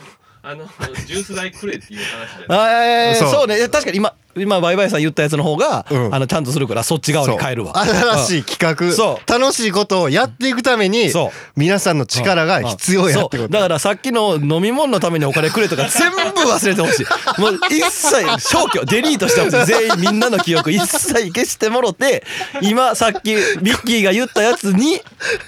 [0.45, 0.65] あの
[1.07, 2.59] ジュース代くれっていう話じゃない。
[2.59, 3.31] あえーそう。
[3.31, 3.69] そうね。
[3.69, 6.15] 確かに今今ワイワイさん言ったやつの方が、うん。
[6.15, 7.79] あのちゃんとするからそっち側に変えるわ。
[7.79, 11.31] 新しい企そ画楽しいことをやっていくためにそう。
[11.57, 13.49] 皆さんの力が必要やってこと。
[13.51, 17.41] だからさっきの飲み物のためにお金くれとか 全部忘れてほしい。
[17.41, 22.25] もう一切消去デリートしてほしい全員みんなの記憶一切消してもろて
[22.63, 25.01] 今さっきミッキーが言ったやつに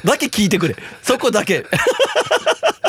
[0.05, 0.77] だけ聞いてくれ。
[1.03, 1.67] そこだけ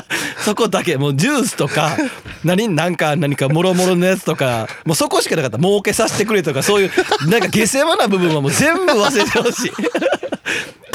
[0.43, 1.97] そこだけもうジュースとか
[2.43, 5.57] 何なんか何かもろもろのやつとかもうそこしかなかった。
[5.57, 6.91] 儲けさせてくれとかそういう
[7.27, 9.71] なんか下世話な部分はもう全部忘れてほしい。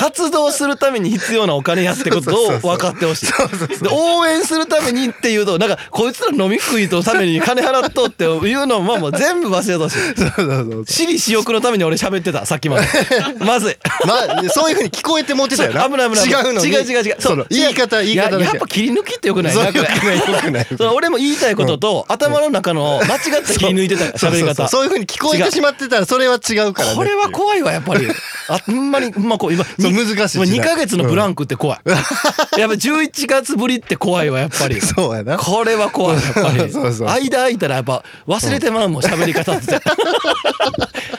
[0.00, 3.26] 活動するために必要なお金やってことを分かってほしい。
[3.82, 9.98] で応援するためにっていうとなんかこいつら飲み食いのために金払っとっていうのももう全部忘れてほしい。
[9.98, 12.86] そうそうそう私利私欲のために俺喋ってたさっきまで。
[13.44, 13.70] まず。
[13.72, 15.84] いまあそういう風に聞こえてもってたよな。
[15.84, 16.26] 危ない危ない。
[16.26, 16.68] 違うのに。
[16.68, 17.16] 違う違う違う。
[17.18, 19.54] その言い方言い方ややっぱ切り抜きってよくない？
[19.54, 24.30] なくない俺も言いたいことと、頭の中の間違った切り抜いてたそう。
[24.32, 24.68] そうそう喋り方。
[24.68, 28.08] そういう風に聞こえてしまってたらそれは違うからねこれは怖いわやっぱり。
[28.48, 30.61] あほんまにまあこう今難しい時代。
[30.61, 31.81] 2ヶ月のブランクって怖い、
[32.59, 34.81] やっぱ11月ぶりって怖いわやっぱり。
[34.81, 35.38] そうやな。
[35.38, 36.70] これは怖いやっぱり。
[36.72, 39.81] そうそう間空いたらやっぱ忘れてまうもん喋り方って。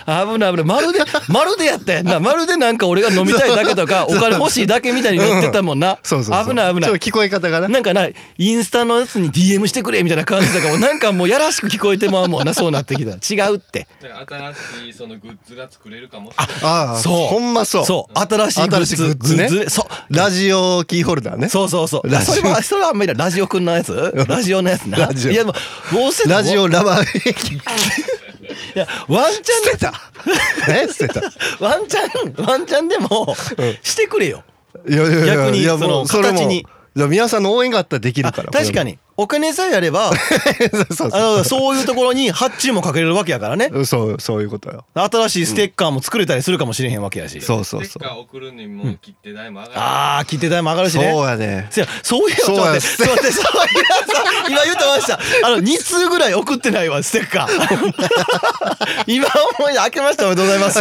[0.05, 0.63] 危ない危ない。
[0.65, 2.19] まるでまるでやったやんな。
[2.19, 5.99] まるでなんか俺が飲みたいだけとか お金欲しいだけみたいに言ってたもんな。
[6.03, 6.49] そうそうそう。
[6.49, 6.89] 危ない危ない。
[6.89, 7.67] ちょっと聞こえ方がな。
[7.67, 8.07] なんかな
[8.38, 13.12] インスタのやつに DM してくれみたいな感じだからなんかもうやらしく聞こえてまうもんなそうなってきた。
[13.12, 13.88] ら違うって。
[14.01, 14.53] 新
[14.88, 16.55] しいそのグッズが作れるかもしれない。
[16.63, 17.27] ああそう。
[17.27, 17.86] ほんまそう。
[17.86, 18.19] そう。
[18.19, 19.50] 新しいしいグッズね。
[19.50, 20.13] グッズそう。
[20.13, 21.50] ラジオキーホルダーね。
[21.50, 22.10] そうそうそう。
[22.10, 22.34] ラジオ。
[22.36, 24.26] それはそれはあんまりラジオくんのやつ？
[24.28, 24.97] ラジオのやつな。
[24.97, 25.32] ラジオ。
[25.32, 25.54] いやも
[25.91, 27.62] うもうせラジオいラバー駅
[28.76, 29.71] やワンチャンで。
[29.71, 29.93] 捨てた。
[30.69, 30.88] え？
[30.88, 31.21] 捨てた。
[31.63, 33.36] ワンチャンワンチャンでも
[33.82, 34.43] してくれよ。
[34.88, 36.65] いやいやいや逆にその形に。
[36.93, 38.52] いや皆さんの応援があったらできるあから。
[38.52, 43.69] 確かにお金さえあれば そうそうあのそういうところに発注もかけれるわけやからね。
[43.71, 44.86] そうそうそういうことよ。
[44.95, 47.39] 新しいステッカーも作れたりするかもしれへんわけやし。
[47.41, 47.86] そうそうそう。
[47.86, 51.12] ステッカー送るにも切手代も上がる、ああ切手代も上がるしね。
[51.12, 51.67] そうやね。
[51.69, 55.19] せやそういえばちょっと待ってちょっと待ってそういえばさ今言ってました。
[55.47, 57.93] あの2通ぐらい送ってないわステッカー。
[59.07, 59.27] 今
[59.60, 60.79] 思い出開けましたおめでとうございます。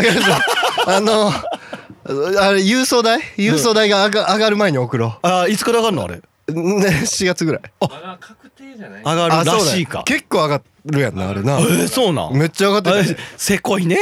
[0.87, 3.21] あのあれ郵送代？
[3.37, 6.21] 郵送代が上が上がる前に送ろあーいつから上がるのあれ？
[6.51, 7.63] うね4月ぐらい。
[7.81, 9.03] まだ確定じゃない？
[9.03, 10.03] 上がるらしいか。
[10.05, 11.59] 結構上がるやんなあれな。
[11.59, 12.35] えー、そうなん？
[12.35, 13.97] めっちゃ上がってあたねせこいね？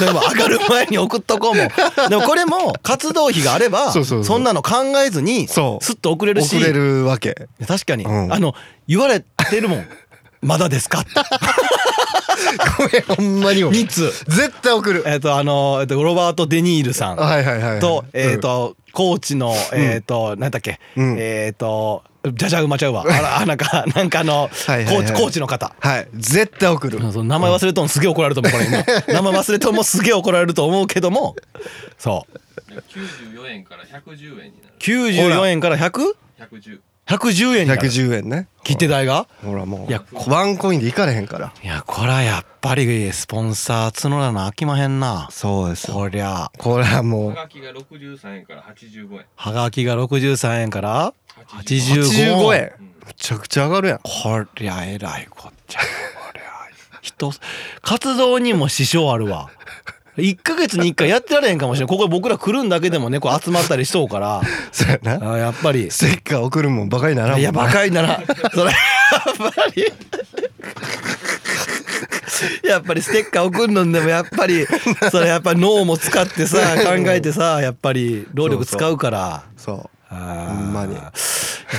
[0.00, 1.68] でも上がる前に送っとこうもん。
[2.10, 4.24] でもこれも活動費があればそうそうそう。
[4.24, 5.84] そんなの考えずにスそう。
[5.84, 6.56] ッと送れるし。
[6.56, 7.48] 送れるわけ。
[7.66, 8.32] 確かに、うん。
[8.32, 8.54] あの
[8.86, 9.86] 言われてるもん
[10.44, 11.00] まだですか？
[11.00, 11.10] って
[12.78, 14.24] ごめんほんまにごめん3つ。
[14.28, 15.02] 絶対送る。
[15.06, 17.80] えっ、とあの、えっとロバート・デ・ニールさんはいはいはいはい。
[17.80, 21.16] と、えっ、と、コーチの、えっ、と、なんだっけ、うん。
[21.18, 23.02] えっ、と、じゃじゃ馬ちゃうわ。
[23.02, 24.96] あら、あなんか、なんかあの、はいはいはい。
[24.96, 25.74] コーチ、コーチの方。
[25.80, 26.08] はい。
[26.14, 26.98] 絶対送る。
[27.00, 29.14] 名前忘れとんすげえ怒られると思うこれ今。
[29.14, 31.36] 名前忘れとんもすげえ怒られると思うけども。
[31.98, 32.72] そう。
[32.72, 34.74] 94円から110円になる。
[34.80, 36.14] 94円から 100?
[37.06, 37.82] 110 110円になる。
[37.82, 38.48] 110円ね。
[38.62, 39.26] 切手代が？
[39.44, 39.88] ほらもう。
[39.88, 41.52] いやワンコインでいかれへんから。
[41.62, 45.28] いやこれはやっぱりスポンサー募らな飽きまへんな。
[45.30, 45.96] そうですよ。
[45.96, 46.50] こりゃ。
[46.58, 47.28] これはもう。
[47.30, 49.24] はがきが63円から85円。
[49.36, 52.72] はがきが63円から85 85円。
[52.80, 52.86] うん。
[53.06, 53.98] めちゃくちゃ上がるやん。
[53.98, 55.80] こりゃえらいこっちゃ。
[55.80, 55.86] こ
[56.32, 56.44] りゃ
[57.02, 57.30] 人
[57.82, 59.50] 活動にも支障あるわ
[60.16, 61.88] 1ヶ月に1回やってられへんかもしれん。
[61.88, 64.42] ここ僕ら来るんだけでもねこう集まったりしとうから。
[64.72, 65.32] そうやな。
[65.32, 65.90] あやっぱり。
[65.90, 68.24] ステッカー送るもんバカにならんもんいやバカにならん。
[68.52, 68.72] それやっ
[69.52, 69.92] ぱり。
[72.64, 74.66] やっぱりステッカー送るのでもやっぱり
[75.10, 79.44] それやっぱり脳も使ってさ考えてさやっぱり労力使うから。
[79.56, 80.46] そあー。
[80.48, 80.96] ほんまに。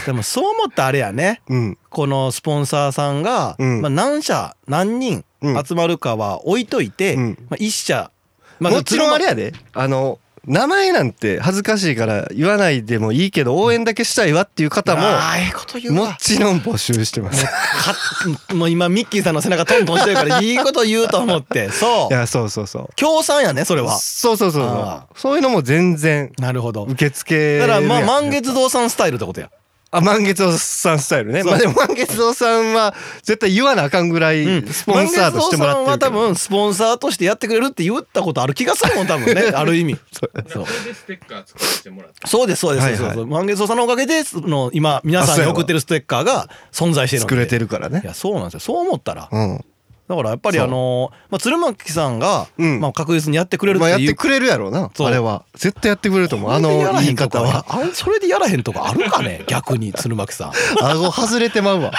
[0.06, 1.42] でもそう思ったらあれやね。
[1.48, 1.78] ううん。
[1.90, 3.82] このスポンサーさんが、うん。
[3.82, 5.64] まあ、何社何人うん。
[5.64, 7.38] 集まるかは置いといて、うん。
[7.50, 8.12] まあ、1社、
[8.60, 9.54] まもちろんあれややで。
[9.74, 17.44] あの名前なんて恥ずかしいから言わないでもいいけど応援だけしたいわっていう方ももわちろん募集してます。
[17.46, 21.72] かもう 今ミッキーさんの背中トントンしてるから いいこと言うと思って。
[21.72, 22.90] そいうやそうそうそう。
[22.96, 23.98] 協賛やねそれは。
[23.98, 26.84] そうそうそうそあうそういうのも全然なるほど。
[26.84, 29.50] 受け付けだからまあ満月堂さんスタイルってことや
[29.98, 31.42] あ満月堂さんスタイルね。
[31.44, 31.52] そう。
[31.52, 39.52] まあでも満月堂さんは絶対言わなあかんぐらいスポンサーとしてもらってる満月堂さんは多分スポンサーとしてやってくれるって言ったことある気がするもん多分ね。
[39.56, 39.96] ある意味。
[39.96, 40.02] こ
[40.34, 40.50] れで
[40.94, 42.16] ステッカー作らせてもらって。
[42.28, 43.00] そうですそうです、はいはい。
[43.00, 47.36] そうそう満月堂さんのおかげでその今皆さんに送ってるステッカーが存在してるので。
[47.36, 48.02] 作れてるからね。
[48.04, 48.60] いやそうなんですよ。
[48.60, 49.66] そう思ったらうん
[50.08, 52.80] だからやっぱりあのーまあ、鶴巻さんが、うん。
[52.80, 54.72] まあ、確実にやってくれるまあやっていうってくれるやろう。
[54.72, 55.44] なあれは。
[55.56, 56.52] 絶対やってくれると思う。
[56.52, 56.70] あの
[57.02, 57.66] 言い方は。
[57.68, 60.52] あれそれでやらへんとこあるかね 逆に鶴巻さん。
[60.80, 61.92] 顎外れてまうわ。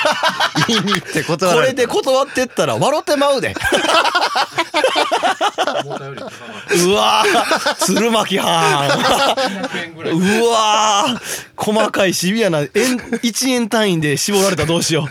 [0.68, 1.88] 言いに行って断られた。
[1.88, 3.54] これで断ってったら笑ってまうで。
[6.86, 8.88] うわー鶴巻は
[9.34, 10.16] た100円ぐらい。
[10.16, 11.20] んうわー
[11.56, 15.08] 細かいシビアな円1円単位で絞られたらどうしよう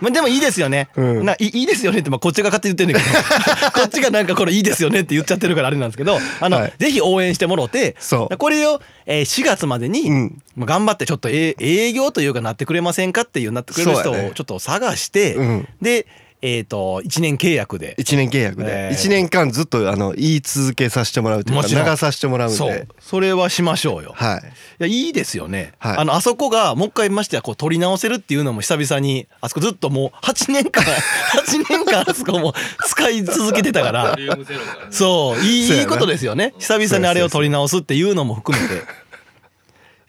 [0.00, 1.24] まあでもいいですよね、うん。
[1.24, 3.70] ないいいですよねってまあこっちが勝手に言ってんだけど。
[3.80, 6.72] こっちがなんかこれいいですよねって言っちゃってるからあれなんですけどあの、はい。
[6.78, 8.36] ぜひ応援してもろてそう。
[8.36, 10.42] これを、えー4月までに、うん。
[10.56, 14.28] まあ頑張ってちょっとえ営業というかなってくれませんかっていうなってくれる人そうやね。
[14.30, 15.68] をちょっと探して、うん。
[15.80, 16.06] で
[16.46, 17.96] えっ、と1年契約で。
[17.98, 18.88] 1年契約で。
[18.88, 18.90] えー。
[18.90, 22.70] 1年間ずっとあの言い続けさせてもらうというか流させてもらうんそう。
[22.70, 24.12] でそれはしましょうよ。
[24.14, 24.40] はい。
[24.40, 24.42] い
[24.80, 25.96] やいいですよね、はい。
[25.96, 32.54] あのあそこがもう一回ましてやこう取り直せるっていうのも久々にあそこずっともう8年間 8年間あそこも
[32.86, 34.16] 使い続けてたから。
[34.90, 35.42] そう。
[35.42, 36.52] いいことですよね。
[36.58, 38.82] 久々にあれを取り直すっていうのも含めて。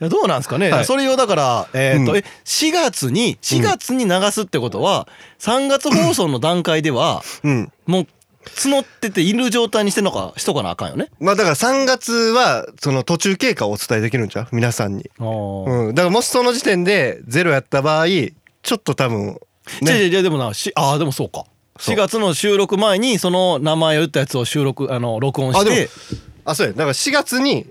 [0.01, 0.85] いやどうなんですかね、はい。
[0.85, 2.17] それをだから、えーとうん。
[2.17, 5.07] え4月に4月に流すってことは、
[5.39, 7.71] 3月放送の段階ではうん。
[7.85, 8.07] もう
[8.45, 11.09] 募ってている状態にしてんのかしとかなあかんよね？
[11.19, 14.47] まあだから3月はその途中経過をお伝えできるんちゃう？
[14.51, 15.09] 皆さんに。
[15.17, 15.95] うんうん。
[15.95, 19.39] だからもしその時点でゼロやった場合ちょっと多分
[19.81, 19.91] ね。
[19.91, 21.45] やいやでもなしああでもそうか。
[21.79, 21.95] そう。
[21.95, 25.89] 4月の収録前にその名前を言ったやつを収録あの録音あでもして
[26.43, 26.73] あそうや。
[26.73, 27.65] だから4月に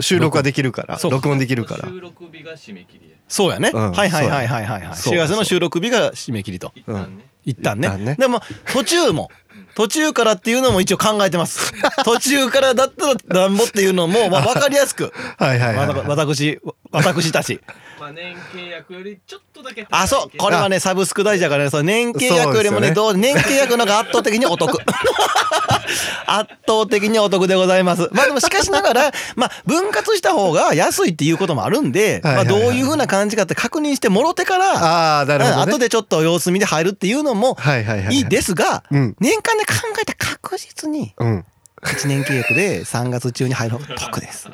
[0.00, 1.10] 収録ができるからそう。
[1.10, 1.88] か録音できるから。
[1.88, 3.16] 収録日が締め切りや。
[3.28, 3.92] そうやね、うん。
[3.92, 4.82] はいはいはいはいはい。
[4.82, 5.14] はいそう。
[5.14, 6.72] 4月の収録日が締め切りと。
[6.76, 7.24] 一旦ね。
[7.44, 7.88] 一旦ね。
[7.88, 8.16] 一旦ね。
[8.18, 8.40] でも
[8.72, 9.30] 途中も
[9.74, 11.72] 途中からっていうのも一応考えてます。
[12.04, 15.12] 途中からだったらなんぼっていうのも、まあ、分かりやすく。
[15.38, 17.60] はいはいはいわた私私たち
[18.00, 20.38] まあ年契約よりちょっとだけあそう。
[20.38, 21.70] これはねサブスク大事だからね。
[21.70, 24.78] その年契約よりもねどう年契約の方が圧倒的にお得。
[26.26, 28.08] 圧倒的にお得でございます。
[28.12, 32.54] まあでもしかしながらまあ分割した方が安いっていうこともあるんで、はいはいはい。
[32.54, 35.72] まあ、どういうふうな感じかって確認してもろてからああなるほどね。
[35.72, 38.16] 後でちょっと様子見で入るっていうのもはいはいはいはい。
[38.16, 39.16] いいですが、うん。
[39.20, 41.44] 年間で考えて確実にうん。
[41.82, 44.48] 1年契約で3月中に入る方が得です。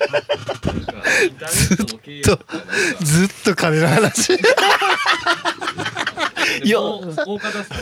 [0.00, 0.34] なんか
[1.22, 2.44] インターネットの契約と
[3.04, 4.34] ずっと金の話。
[6.62, 6.80] いや。
[6.80, 7.78] 大大方さん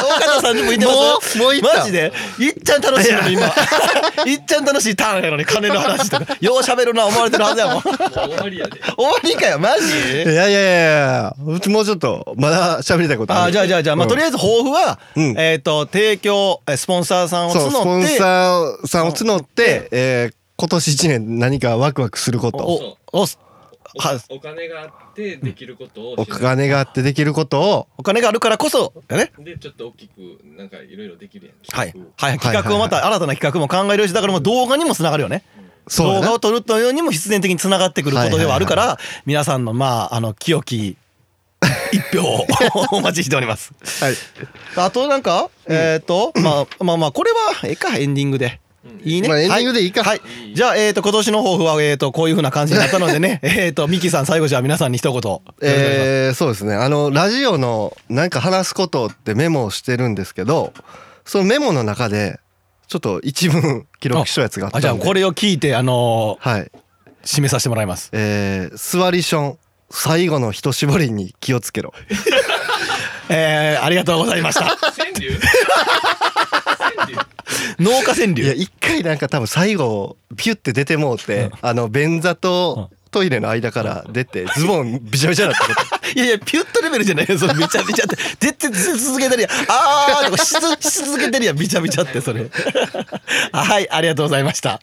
[0.00, 1.38] 大方さんにも言ってます？
[1.38, 1.78] もうもう行った。
[1.78, 2.12] マジで？
[2.38, 3.46] いっちゃん楽しいのに今。
[4.26, 6.36] いっちゃん楽しいターンやのに金の話とか。
[6.40, 7.82] よう喋るな思われてるはずやもん。
[7.82, 7.92] 終
[8.34, 8.80] わりやで。
[8.80, 9.86] わりかよマジ？
[9.86, 13.42] いやいやいやいやうちもうちょっとまだ喋りたいことある。
[13.44, 15.38] あじゃあじゃあじゃあまあとりあえず抱負はうん。
[15.38, 22.96] えっと提供えスポンサーさんをそうスポン募ってサーさんを募って、えー今年一年何かワクワクすること？
[23.12, 23.26] おお
[23.98, 27.88] はお金があってできることをお金があってできることを？
[27.96, 29.32] お金があるからこそだね。
[29.38, 31.54] でちょっと大きくなんかいろいろできるやん。
[31.78, 31.92] はい。
[31.92, 32.26] 企画。
[32.28, 32.38] はい。
[32.38, 35.44] 企画をまた新たな企画も考えるしだからもう動画にもつながるよね。
[35.96, 40.96] 動画を撮るというにも必然的につながってくることではあるから、皆さんのまああの清き
[41.92, 42.46] 一票を
[42.92, 43.72] お待ちしております。
[44.00, 44.14] はい。
[44.76, 48.60] あとなんか、えっ、と、まあまあまあこれはええかエンディングで。
[48.84, 50.02] ういいね、まあエンディングでいいか。
[50.02, 50.52] はい、い。
[50.52, 50.54] い。
[50.54, 53.40] じゃあえっ、と今年の抱負はえっ、とこういう風な感じになったのでね。
[53.44, 55.40] えっとミキさん最後じゃあ皆さんに一言。
[55.60, 56.74] えー、そうですね。
[56.74, 60.72] あのラジオのなんか話すことってメモをしてるんですけど
[61.24, 62.40] そのメモの中で
[62.88, 64.88] ちょっと一文記録したやつがあったんで。
[64.88, 66.60] あじゃあこれを聞いてあのはい。
[66.62, 66.70] ー
[67.24, 68.10] 締めさせてもらいます。
[68.12, 69.58] えー、座りション
[69.90, 71.92] 最後の一絞りに気をつけろ。
[73.28, 74.76] えー、ありがとうございました。
[74.96, 75.38] 川柳？
[77.78, 87.38] 農家川いや柳一回なんか多分最後ピュって出てもうて、あの便座とトイレの間から出てズボンびちゃびちゃになった いやいやピュッとレベルじゃないよ。
[87.38, 88.16] そのびちゃびちゃって。
[88.40, 89.50] 絶対続けてるやん。
[89.68, 90.52] あーとかし
[91.04, 91.56] 続けてるやん。
[91.56, 92.46] びちゃびちゃってそれ。
[93.52, 94.80] はいありがとうございました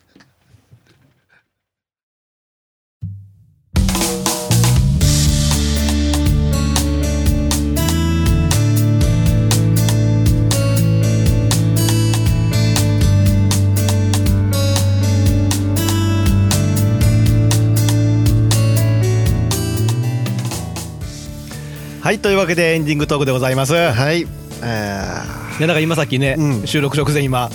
[22.07, 23.73] はいというわけでエンディングトークでございます。
[23.73, 24.21] はい。
[24.21, 24.27] えー、い
[24.63, 26.65] やだから今さっきね、うん。
[26.65, 27.49] 収録直前今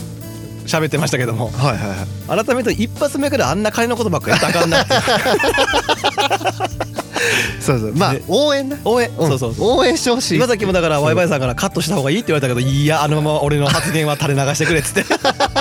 [0.66, 1.46] 喋ってましたけども。
[1.46, 1.88] はいはい
[2.34, 2.44] はい。
[2.44, 4.92] 改めて一発目からあんな金のことばっかりやったらあかんなって。
[7.64, 7.94] そうそう。
[7.94, 8.20] まあね。
[8.28, 9.16] 応援な、応援、ん。
[9.16, 9.68] そうそうそう。
[9.78, 10.34] 応援してほしい。
[10.36, 15.06] 今さっきもだからワイワイさんからカットした方がいいって言われたけどいやあのまま俺の発言は垂れ流してくれっつって。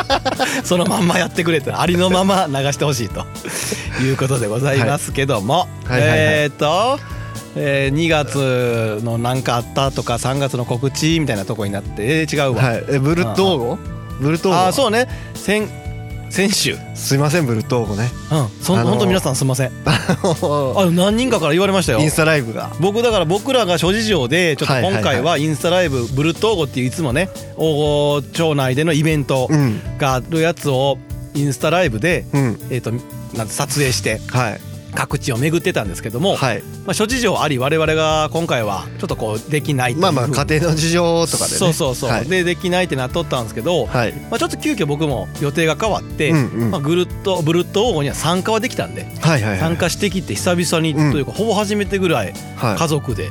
[0.67, 1.71] そのまんまやってくれって。
[1.71, 3.25] ありのまま流してほしいと
[4.01, 6.19] いうことでございますけども、はいはいはいはい。
[6.19, 7.20] えーっと、
[7.55, 12.83] えー、2月のなんかあったとか3月の告知みたいなとこになってえー、違うわ、はい。
[12.89, 13.77] えブルトーゴ？
[14.19, 14.55] ブルトーゴ？
[14.55, 15.07] ああそうね。
[15.33, 15.67] 先
[16.31, 16.77] 先週。
[16.95, 18.09] すいませんブルトーゴね。
[18.31, 18.63] うん。
[18.63, 19.71] そん、あのー本当皆さんすみません。
[19.85, 21.99] あ何人かから言われましたよ。
[21.99, 22.71] インスタライブが。
[22.79, 29.81] 僕だから僕らが諸事情でちょっと今回はインスタライブブルトーゴっていういつもね大御町内でのイベントうん。
[29.97, 30.97] があるやつを
[31.33, 32.59] インスタライブで、うん。
[32.69, 32.91] えー、と
[33.37, 34.61] なんて撮影してはい
[34.93, 36.61] 各地を巡ってたんですけども、はい。
[36.85, 41.57] まあ、諸事情あり我々が今回はちょっとこうできないっていうまあまあ家庭の事情とかでね。
[41.57, 42.25] そうそうそう、はい。
[42.27, 44.13] でできないってなっとったんですけど、はい。
[44.13, 46.71] まあ、ちょっと急遽僕も予定が変わって、うんうん。
[46.71, 49.59] まあ、ぐるっとブルット王には参加はできたんではいはいはい。
[49.59, 52.77] 参加してきて久々にうんというかほぼ初めてぐらいはい。
[52.77, 53.29] 家族で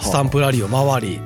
[0.00, 1.20] スタンプラリーを回り。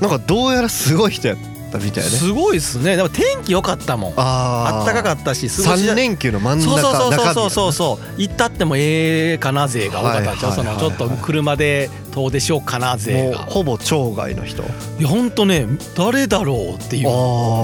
[0.00, 2.10] なんかどうやらすごい人やったみたいね。
[2.10, 2.96] すごいっすね。
[2.96, 4.12] でも天気良かったもん。
[4.16, 10.52] ああったかかっったし過ごし3連休の真ん中そうそうそうそうそう行ったってもええかな勢が多かったんちゃう？
[10.52, 13.38] そのちょっと車で遠出しようかな勢が。
[13.38, 14.62] ほぼ町外の人。
[14.62, 14.66] い
[15.00, 17.02] やほんとね誰だろうっていう。
[17.04, 17.08] で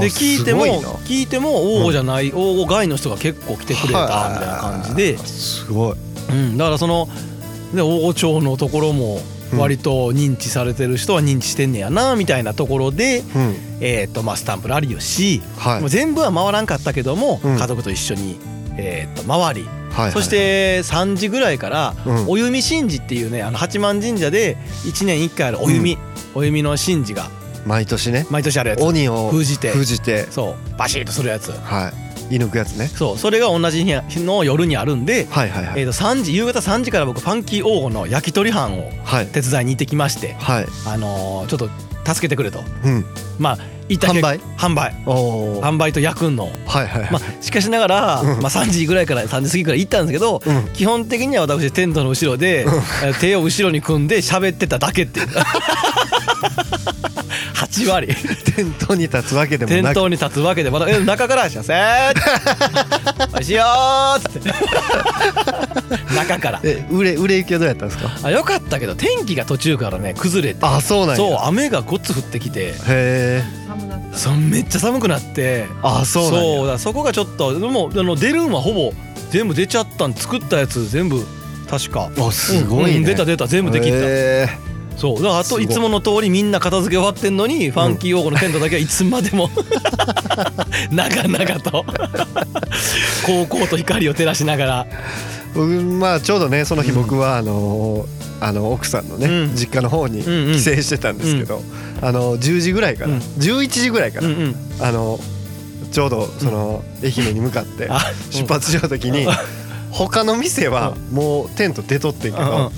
[0.09, 0.65] 聞いても
[1.05, 5.97] 聞いても王吾じゃない王吾外の人が結構来てくれたみたいな感じで、すごい。
[6.31, 7.09] うん、だからその
[7.75, 9.21] で王吾町のところも
[9.57, 13.55] 割と認知されてる人は認知してんねやなみたいなところで、うん。
[13.81, 15.81] えーとまあ、スタンプラリーをし、はい。
[15.81, 17.59] もう全部は回らんかったけども、うん。
[17.59, 18.39] 家族と一緒に、
[18.77, 19.69] えー、と回り、
[20.13, 22.29] そして3時ぐらいからうん。
[22.29, 25.99] お弓神事っていうねあの八幡神社で1年1回あるお弓、
[26.35, 27.31] お弓の神事が
[27.67, 28.27] 毎年ね。
[28.31, 28.83] 毎年あるやつ。
[28.83, 29.71] 鬼を封じて。
[29.71, 30.27] 封じて。
[30.31, 30.79] そう。
[30.79, 31.53] バシッとするやつ。
[31.53, 31.93] は
[32.33, 32.89] い居抜くやつね。
[32.89, 35.81] そうそれが同じ日の夜にあるんで、はいはいはい。
[35.81, 39.27] えー、と3時夕方3時から僕ファンキー王吾の焼き鳥班をはい。
[39.27, 40.67] 手伝いに行ってきまして、はい。
[40.87, 41.69] あのーちょっと
[42.05, 42.61] 助けてくれと。
[42.85, 43.05] うん。
[43.39, 44.41] まあ行った結販売？
[44.57, 44.95] 販売。
[45.05, 46.51] 販売と焼くんの。
[46.67, 48.41] はいはいまあ、しかしながら、うん。
[48.41, 50.69] まあ、3時ぐらいから3時過ぎから行ったんですけど、うん。
[50.73, 55.29] 基本的には私テントの後ろで、えー手を後ろに組んで喋ってただけっていう
[57.73, 58.07] 8割
[58.45, 59.99] 店頭に立つわけでも店なく。
[59.99, 62.13] 頭に立つわけでまだえ中から「しゃせー」
[63.37, 64.53] おいしいよー」っつって。
[66.15, 66.61] 中から。
[66.63, 68.11] え売れ売れ行きはどうやったんですか？
[68.23, 70.61] あよかったけど天気が途中からね崩れて。
[70.63, 71.17] あそうなんや。
[71.17, 72.61] そう雨がごっつ降ってきて。
[72.69, 75.67] へえ寒なったそうめっちゃ寒くなって。
[75.83, 76.57] あそうなんや。
[76.61, 78.93] だからそこがちょっとでもあの出るんはほぼ
[79.31, 81.27] 全部出ちゃったん作ったやつ全部
[81.71, 82.11] 確か。
[82.19, 83.97] あすごいね、うんうん出た出た全部できた。
[83.97, 84.49] へ
[84.97, 85.27] そう。
[85.27, 85.69] あとい。
[85.69, 89.51] つもの通りみんな片付け終わってんのにファンキー王子のテントだけはいつまでも
[90.91, 91.85] 長々と
[93.27, 94.85] 高校と光を照らしながら。
[94.85, 94.89] ー
[95.55, 99.55] 僕まあちょうどねその日僕はあのーあの奥さんのね、うん。
[99.55, 100.53] 実家の方にうんうん。
[100.55, 101.63] 帰省してたんですけど、
[102.01, 103.19] あの10時ぐらいから、うん。
[103.19, 104.57] 11時ぐらいから、うんうん。
[104.81, 105.21] あの
[105.93, 108.01] ちょうどその愛媛に向かって あ
[108.31, 109.29] 出発しようときに
[109.93, 112.51] 他の店はもうテント出とってんけうんうん。
[112.51, 112.71] ど、まあ、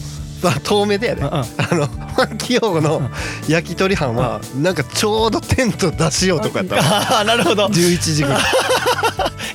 [0.52, 1.33] 遠目でやで、うんうん。
[1.35, 3.11] あのファンの
[3.48, 7.66] 焼き鳥班はなんかちょうどテント出しようとかやったのああなるほど。
[7.66, 8.40] 11時ぐらい。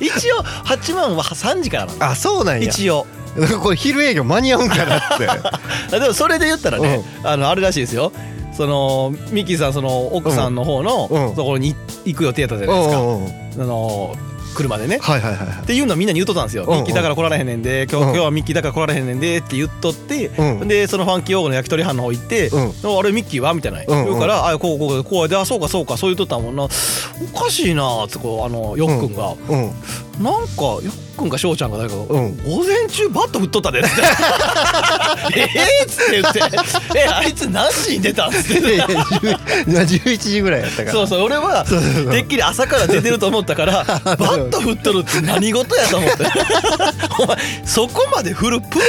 [0.00, 2.04] 一応8万は3時からなの。
[2.04, 2.68] あそうなんや。
[2.68, 3.06] 一応。
[3.62, 5.28] これ昼営業間に合うんかなって。
[5.28, 5.38] あ
[5.98, 8.12] でもそれで言ったらね、あのあるらしいですよ。
[8.56, 11.34] そのミッキーさんその奥さんの方のうん。
[11.34, 11.74] ところに
[12.04, 13.62] 行く予定だったじゃないですか、うんうんうん。
[13.62, 14.16] あの
[14.54, 14.98] 車でね。
[15.00, 15.56] はいはいはいはい。
[15.62, 16.76] っていうのはみんなに言っとったんですよ、うんうん。
[16.78, 18.08] ミッキーだから来られへんねんで今日,、うん。
[18.10, 20.68] 今日はミッキーだから来られへんねんでって言っとって、うん。
[20.68, 23.82] でそのファンキーオーゴの焼き鳥班の方行って「うんあれミッキーは?」みたいな。
[23.86, 24.04] うんうん。
[24.06, 26.64] 言うから「あこうこうこうであそうかそうかそう言っとったもんな。
[26.64, 26.68] お
[27.38, 29.70] かしいな」ってこうあのよっくんが、うん
[30.20, 34.02] なんかよっくんか翔ちゃんが誰かが、うん午前中バット振っとったで」っつって
[35.40, 36.40] 「ええっ?」つって言って
[36.98, 40.92] 「えあいつ何時に出た?」っつっていやいや10今11時ぐらいやったから。
[40.92, 46.24] そうそう俺はてっきり朝から出てると思ったから バット振っとるって何事やと思って。
[47.18, 48.84] お前そこまで振るプロ？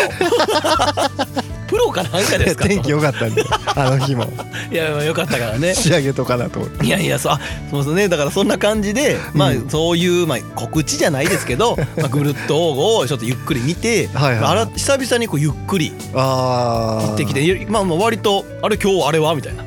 [1.72, 2.68] プロかなんかですかと。
[2.68, 3.46] 天気良かったんで
[3.76, 4.26] あの日も。
[4.70, 5.74] いやよかったからね。
[5.74, 6.86] 仕上げとかなと思って。
[6.86, 8.10] いやいやそうあそうですね。
[8.10, 19.64] だからそんな感じでまあ、うんそういう、まあ、告知じゃないですけど、 まあ、ぐるっとをちょっとゆっくり見てはいはいまああら久々にこうゆっくり行ってきてまあまあ割とあれ今日あれはみたいな、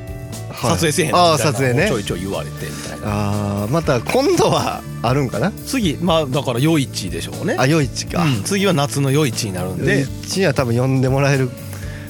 [0.53, 1.89] 撮影せえへんのああみた撮影ね。
[1.89, 3.07] ちょいちょい言われてみたいな。
[3.07, 5.53] ああまた今度はあるんかな？
[5.67, 7.57] 次まあだから夜市でしょうね。
[7.59, 8.43] あ夜市か、うん。
[8.45, 10.01] 次は夏の夜市になるんで。
[10.01, 11.51] 夜市には多分呼んでもらえる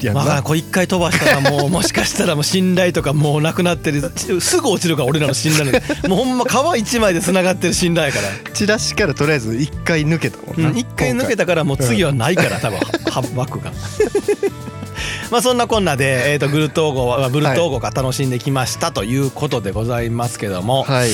[0.05, 0.25] やんな。
[0.25, 5.73] まあこう一回飛ばしたらもう もしかしたらもう信頼とかもうなくなってるすぐ落ちるから俺らの信頼
[6.09, 8.29] もうほんま皮一枚でつながってる信頼やから。
[8.53, 10.77] チラシからとりあえず一回抜けたもんな、うん。
[10.77, 12.79] 一回抜けたからもう次はないから多分。
[12.79, 13.73] は枠が。
[15.31, 21.11] まあそんなこんなで、えー、とグルトーゴはブルトーゴが楽しんできましたということでございますけども、はい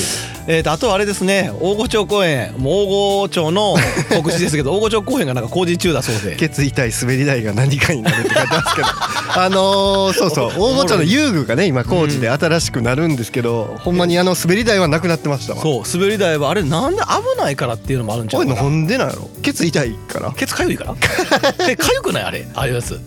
[0.47, 2.87] えー、とあとはあれですね大御町公園もう大
[3.21, 3.75] 御町の
[4.09, 6.35] 告知ですけど 大御町公園がなんか工事中だそうで。
[6.35, 8.87] ケツ痛い滑り台が何かになるって書いてますけど。
[9.33, 15.61] あのー、そうそう大御町の遊具がね今工事で新しくなるんですけど、ほんまにあの滑り台はなくなってましたわ。
[15.61, 18.61] そう滑り台はあれなんで危ないからっていうのもあるんちゃうかな。
[18.61, 19.29] なんでなんやろ？
[19.41, 20.95] ケツ痛いから、ケツかゆいから？
[21.69, 22.23] えかゆくない？
[22.25, 22.99] あれああいうやつ。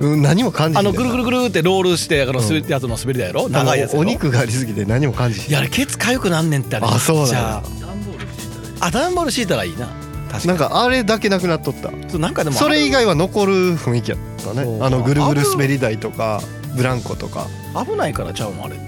[0.00, 3.50] うん、何も感じあのぐるぐるるぐるってロールしてあの滑るやつの滑り台やろ？
[3.50, 7.30] 長いやつお肉がありすぎて何も感じいやあれケツかゆくなんねんってあれあそうなんだ。
[7.30, 7.62] じゃあ。
[7.62, 9.86] 段ボール敷いたらいいあ段ボール敷いたらいいな。
[10.30, 10.46] 確かに。
[10.48, 11.90] なんかあれだけなくなっとった。
[12.08, 14.78] そうなんかでもそれ以外は残る雰囲気やったね。
[14.80, 16.40] あのぐるぐる滑り台とか
[16.76, 17.46] ブランコとか。
[17.86, 18.84] 危ないからちゃうのあれって。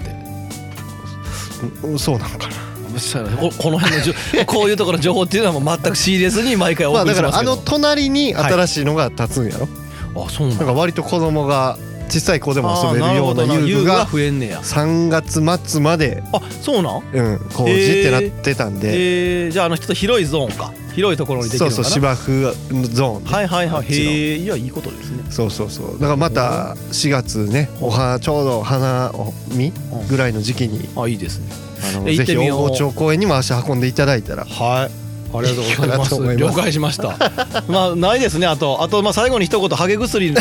[1.84, 2.72] うんそうなのかな。
[2.92, 4.14] ここの辺のじょ
[4.44, 7.76] こういうところの情報っていうのはもう全く仕入れずに毎回おまあ送りだからあのしますけど。
[7.78, 9.68] 隣に新しいのが立つんやろ、
[10.26, 11.78] あそうなんなんか割と子供が
[12.12, 14.60] 小さい子でも遊べるような遊具が増えんねや。
[14.60, 17.02] 3月末まで、あそうなん？
[17.12, 20.72] うん、工事ってなってたんで、えー、じゃああのちょっと広いゾーンか。
[20.92, 21.84] 広いところにできるそうのかな？
[21.84, 22.52] そう芝生
[22.92, 23.24] ゾーン。
[23.24, 23.86] ね、はいはいはい。
[23.86, 25.24] へえいやいいことですね。
[25.30, 25.92] そうそうそう。
[25.94, 29.10] だからまた4月ねお花ちょうど花
[29.54, 29.72] 見
[30.10, 30.90] ぐらいの時期に。
[30.94, 31.46] あいいですね。
[31.96, 34.44] あのぜひ大郷町公園にも足運んでいただいたら。
[34.44, 35.01] はい
[35.38, 36.36] ありがとうございます。
[36.36, 37.16] 了解しました。
[37.68, 38.82] まあないですねあと。
[38.82, 40.40] あとまあ最後に一言ハゲ薬の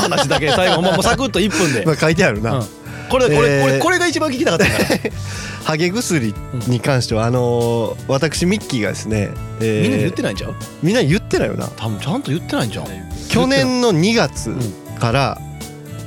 [0.00, 0.82] 話だけ 最後。
[0.82, 2.66] もうサクッと1分で、まあ書いてあるな、うん。
[3.08, 4.98] これこれ、えーこれこれが一番聞きたかったから。
[5.64, 6.34] ハゲ薬
[6.66, 9.30] に関してはあのー私ミッキーがですね、
[9.60, 10.54] えーみんなに言ってないんちゃう？
[10.82, 11.66] みんなに言ってないよな。
[11.76, 12.86] 多分ちゃんと言ってないんじゃん
[13.28, 14.50] 去年の2月
[14.98, 15.38] から、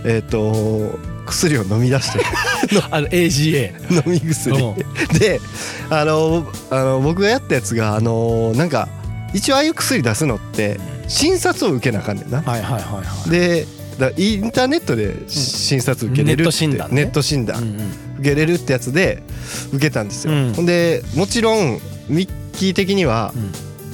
[0.03, 2.19] えっ、と薬を飲み出して
[2.91, 4.57] あの AGA 飲み薬。
[4.57, 5.19] うん。
[5.19, 5.41] で
[5.89, 8.87] あのあの僕がやったやつがあのなんか
[9.33, 12.41] 一応ああいう薬出すのって診察を受けなあかんねんな。
[12.41, 13.29] はいはいはいはい。
[13.29, 13.67] で
[13.99, 16.95] だインターネットで診察受けれるってネット診断ね。
[16.95, 17.61] ネット診断。
[17.61, 18.05] うんうん。
[18.19, 19.23] 受けれるってやつで
[19.73, 20.65] 受けたんですよ、うん。
[20.65, 23.33] でもちろんミッキー的には、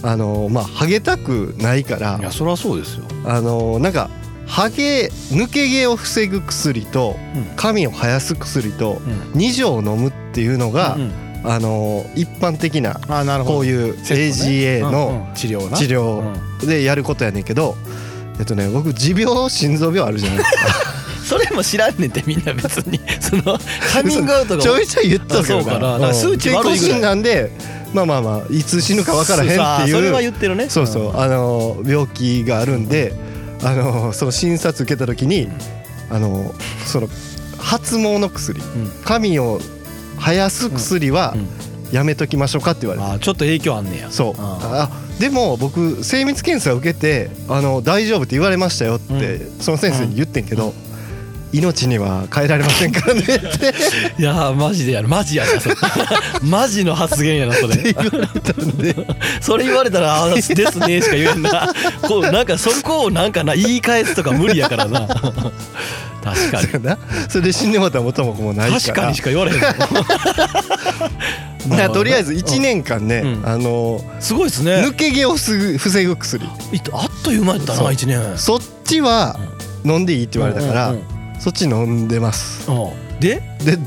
[0.03, 3.03] あのまあハゲたくないからいやそりゃそうですよ。
[3.25, 4.09] あのなんか
[4.47, 7.55] ハゲ抜け毛を防ぐ薬とうん。
[7.55, 9.01] 髪を生やす薬と
[9.33, 9.39] うん。
[9.39, 11.11] 2錠飲むっていうのが、うん
[11.43, 12.99] あの一般的な
[13.45, 15.77] こういう AGA うんのうん治療な。
[15.77, 17.75] 治療でやることやねんけど
[18.39, 20.57] えっとね僕持病心臓病あるじゃないですか。
[21.25, 22.99] それも知らんねんってみんな別に。
[23.19, 23.57] その
[23.91, 24.63] カミングアウトが。
[24.63, 25.93] ちょいちょい言ったそうかな。
[25.93, 26.77] だから数値悪いぐらい。
[26.77, 27.51] 健康診断で
[27.93, 30.67] まあまあまあいつ死ぬか分からへんってさあそれはいう言ってるね。
[30.69, 31.17] そうそう。
[31.17, 33.13] あの病気があるんで
[33.63, 35.49] あのその診察受けた時に
[36.09, 36.53] あの
[36.85, 37.07] その
[37.57, 38.63] 発毛の薬ん。
[39.03, 39.59] 髪を
[40.19, 41.47] 生やす薬はうん。
[41.91, 44.09] やめときましょうかって言われてあちょっと影響あんねや。
[44.11, 44.33] そう。
[44.37, 44.89] ああ
[45.19, 50.73] でも僕精密検査を受けてあの大丈夫って言われましたよってその先生に言ってんけど
[51.53, 53.73] 命には変えられませんからねって。
[54.17, 55.07] いやーマジでやる。
[55.07, 55.75] マジやなそれ。
[56.43, 57.75] マジの発言やなそれ。
[57.75, 58.09] 言われ
[58.41, 58.95] たんで。
[59.41, 61.73] それ言われたら「あーですね」しか言えんな。
[62.03, 65.07] こうなんかそこをなんかな言い返すとか無理やからな。
[66.23, 66.97] 確かに。
[67.27, 68.81] それで死んでもたら元も子もないから。
[68.81, 69.59] 確かにしか言われへん
[71.69, 73.47] だとりあえず1年間ね、うん。
[73.47, 74.83] あのすごいですね。
[74.83, 76.45] 抜け毛を防ぐ防ぐ薬。
[76.93, 78.37] あっという間やったな1年。
[78.37, 79.37] そっちは
[79.83, 82.67] 飲んでいいって言われたから、うんうんそっち飲んでます。
[83.19, 83.77] でで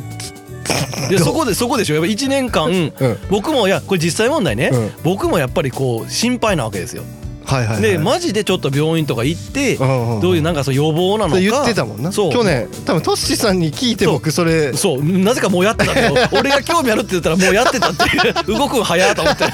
[1.08, 1.94] でそこでそこでしょ。
[1.94, 2.92] やっぱ1年間うん。
[3.30, 4.90] 僕もいやこれ実際問題ね、うん。
[5.04, 7.04] 僕もやっぱりこう心配なわけですよ。
[7.44, 7.82] はいはいはい。
[7.82, 11.40] でマジでちょっと病院とか行ってうんうんどういうなんかそう予防なのか。
[11.40, 12.10] 言ってたもんな。
[12.10, 12.32] そう。
[12.32, 14.72] 去年多分トッシーさんに聞いて僕それ。
[14.72, 15.04] そう。
[15.04, 18.34] なぜかもうやってたけど 俺が興味あるって言ったらもうやってたっていう。
[18.58, 19.44] 動くん早いと思って。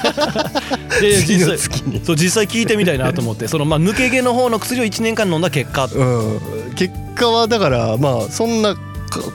[1.01, 3.47] で 次の実際月にそう実際聞いてみたいなと思って。
[3.47, 5.89] そのまあ抜け毛の方の薬を1年間飲んだ結果。
[5.93, 8.79] うん結果はだからまあそんなか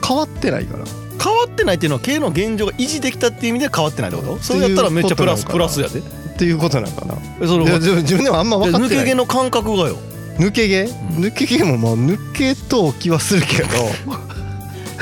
[0.05, 0.85] 変わってないから。
[1.19, 4.43] 変わってないっていうのは毛の現状が維持できたっていう意味で変わってないってこと？
[4.43, 5.99] それやったらめっちゃプラスプラスやで。
[5.99, 6.01] っ
[6.37, 7.15] ていうことなのかな。
[7.47, 9.03] その自分でもあんま分かってない。
[9.03, 9.97] 抜け毛の感覚がよ。
[10.37, 10.83] 抜け毛？
[10.83, 13.67] 抜け毛ももう抜けと気はするけど。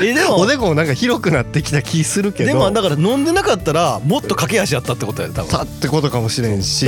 [0.02, 2.48] えでも おでこもなんか広くなってきた気するけど。
[2.48, 5.50] でもだから飲んでなかったらもっと駆け足やったってことやで多分。
[5.50, 6.86] たってことかもしれんし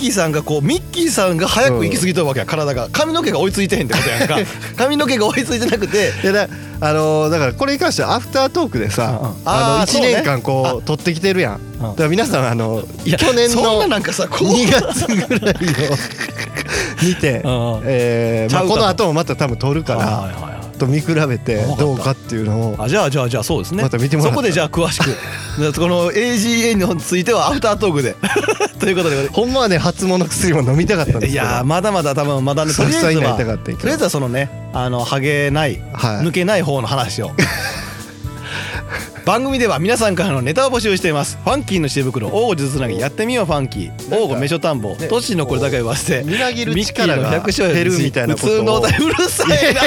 [0.00, 2.88] キーさんがこうミッキーさんが早く行き過ぎとるわけや体が。
[2.90, 4.36] 髪の毛が追いついてへんってことやんか。
[4.76, 6.12] 髪の毛が追いついてなくて。
[6.22, 6.48] いやだ
[6.82, 9.28] あのーだからこれに関してはアフタートークでさ、うん。
[9.28, 10.14] うんあの1あーそうね。
[10.14, 14.48] 年間こう撮ってきてるやん、だから皆さんあのいや去年そんなのなんかさこう。
[14.48, 15.96] 2月ぐらいを
[17.02, 17.82] 見て、うん。
[17.84, 18.74] えーまあ、ちゃうかと。
[18.74, 23.82] この後もまた多分撮るから、はいはいはいと見比べてどうかっていうのをあじゃあじゃあじゃあそうですね。
[23.82, 25.06] また見てもらそこでじゃあ詳しく。
[25.60, 28.16] でこの AGA についてはアフタートークで。
[28.80, 29.28] ということで。
[29.28, 31.44] ほんまはね初物薬も飲みたかったんですいけど。
[31.44, 32.72] やーまだまだ多分まだね。
[32.72, 36.26] とりあえずはとりあえずはそのねあのハゲないはい。
[36.26, 37.32] 抜けない方の話を
[39.24, 41.38] 番組では皆さんからのネタを募集しています。
[41.44, 44.16] ファンキーの知恵袋王吾術つなぎやってみようファンキー。
[44.16, 48.50] 王吾めしょ田んぼねトッシーのこれだけ言わせてみなぎる力が減るみたいなことを。
[48.50, 49.80] 普通のお題うるさいな。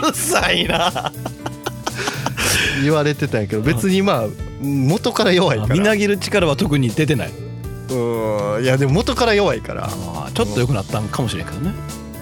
[0.00, 1.12] うるさいな。
[2.82, 4.26] 言われてたんやけど別にまあ
[4.60, 5.74] 元から弱いから。
[5.74, 7.30] みなぎる力は特に出てない。
[7.90, 8.64] うん。
[8.64, 9.88] いやでも元から弱いから。
[10.34, 11.72] ちょっと良くなったんかもしれんけどね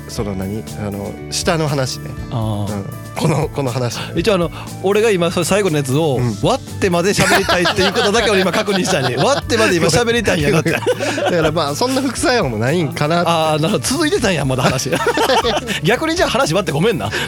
[0.08, 2.82] その何あの下の話ね、あうん。
[2.82, 3.98] ー、このこの話。
[4.16, 4.50] 一応あの
[4.82, 6.34] 俺が今それ最後のやつをうん。
[6.42, 10.72] 割ってまで喋りたいっていうことだけ俺今 確認したんで割ってまで今喋りたいんやなって。
[10.72, 13.84] だからまあそんな副作用もないんかなああなるほど。
[13.84, 14.90] 続いてたんやまだ話。
[15.84, 17.10] 逆にじゃあ話割ってごめんな。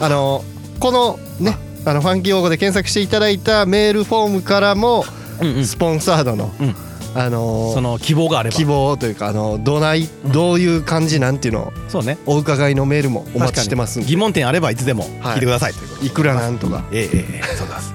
[0.00, 0.42] あの
[0.80, 5.04] このねあのファンキー用語で検索していただいたメールフォームからも
[5.40, 5.64] うんうん。
[5.64, 6.74] スポンサードの、うん。
[7.14, 8.56] あのその希望があれば。
[8.56, 12.18] 希望というかあのどないどういう感じなんていうのをそうね。
[12.26, 16.08] お伺いのメールもお待ちしてます疑問点あればいつでも聞いてください、とい。
[16.08, 16.84] いくらなんとか。
[16.90, 17.94] ええええそうです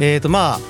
[0.00, 0.60] えっ、とまあ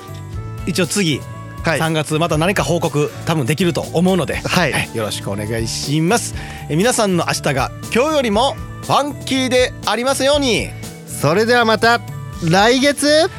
[0.66, 1.20] 一応次
[1.64, 1.80] はい。
[1.80, 4.72] 3月また何か報告多分できると思うので、はい。
[4.94, 6.34] よろしくお願いします。
[6.68, 10.68] え皆さんの明日が今日よりもファンキーでありますように。
[11.06, 12.00] それではまた
[12.42, 13.30] 来月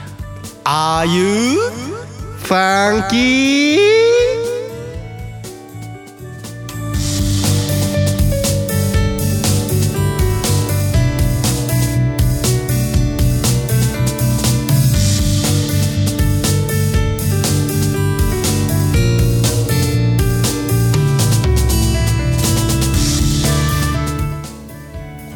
[0.64, 1.60] ああいう
[2.40, 4.15] ファンキー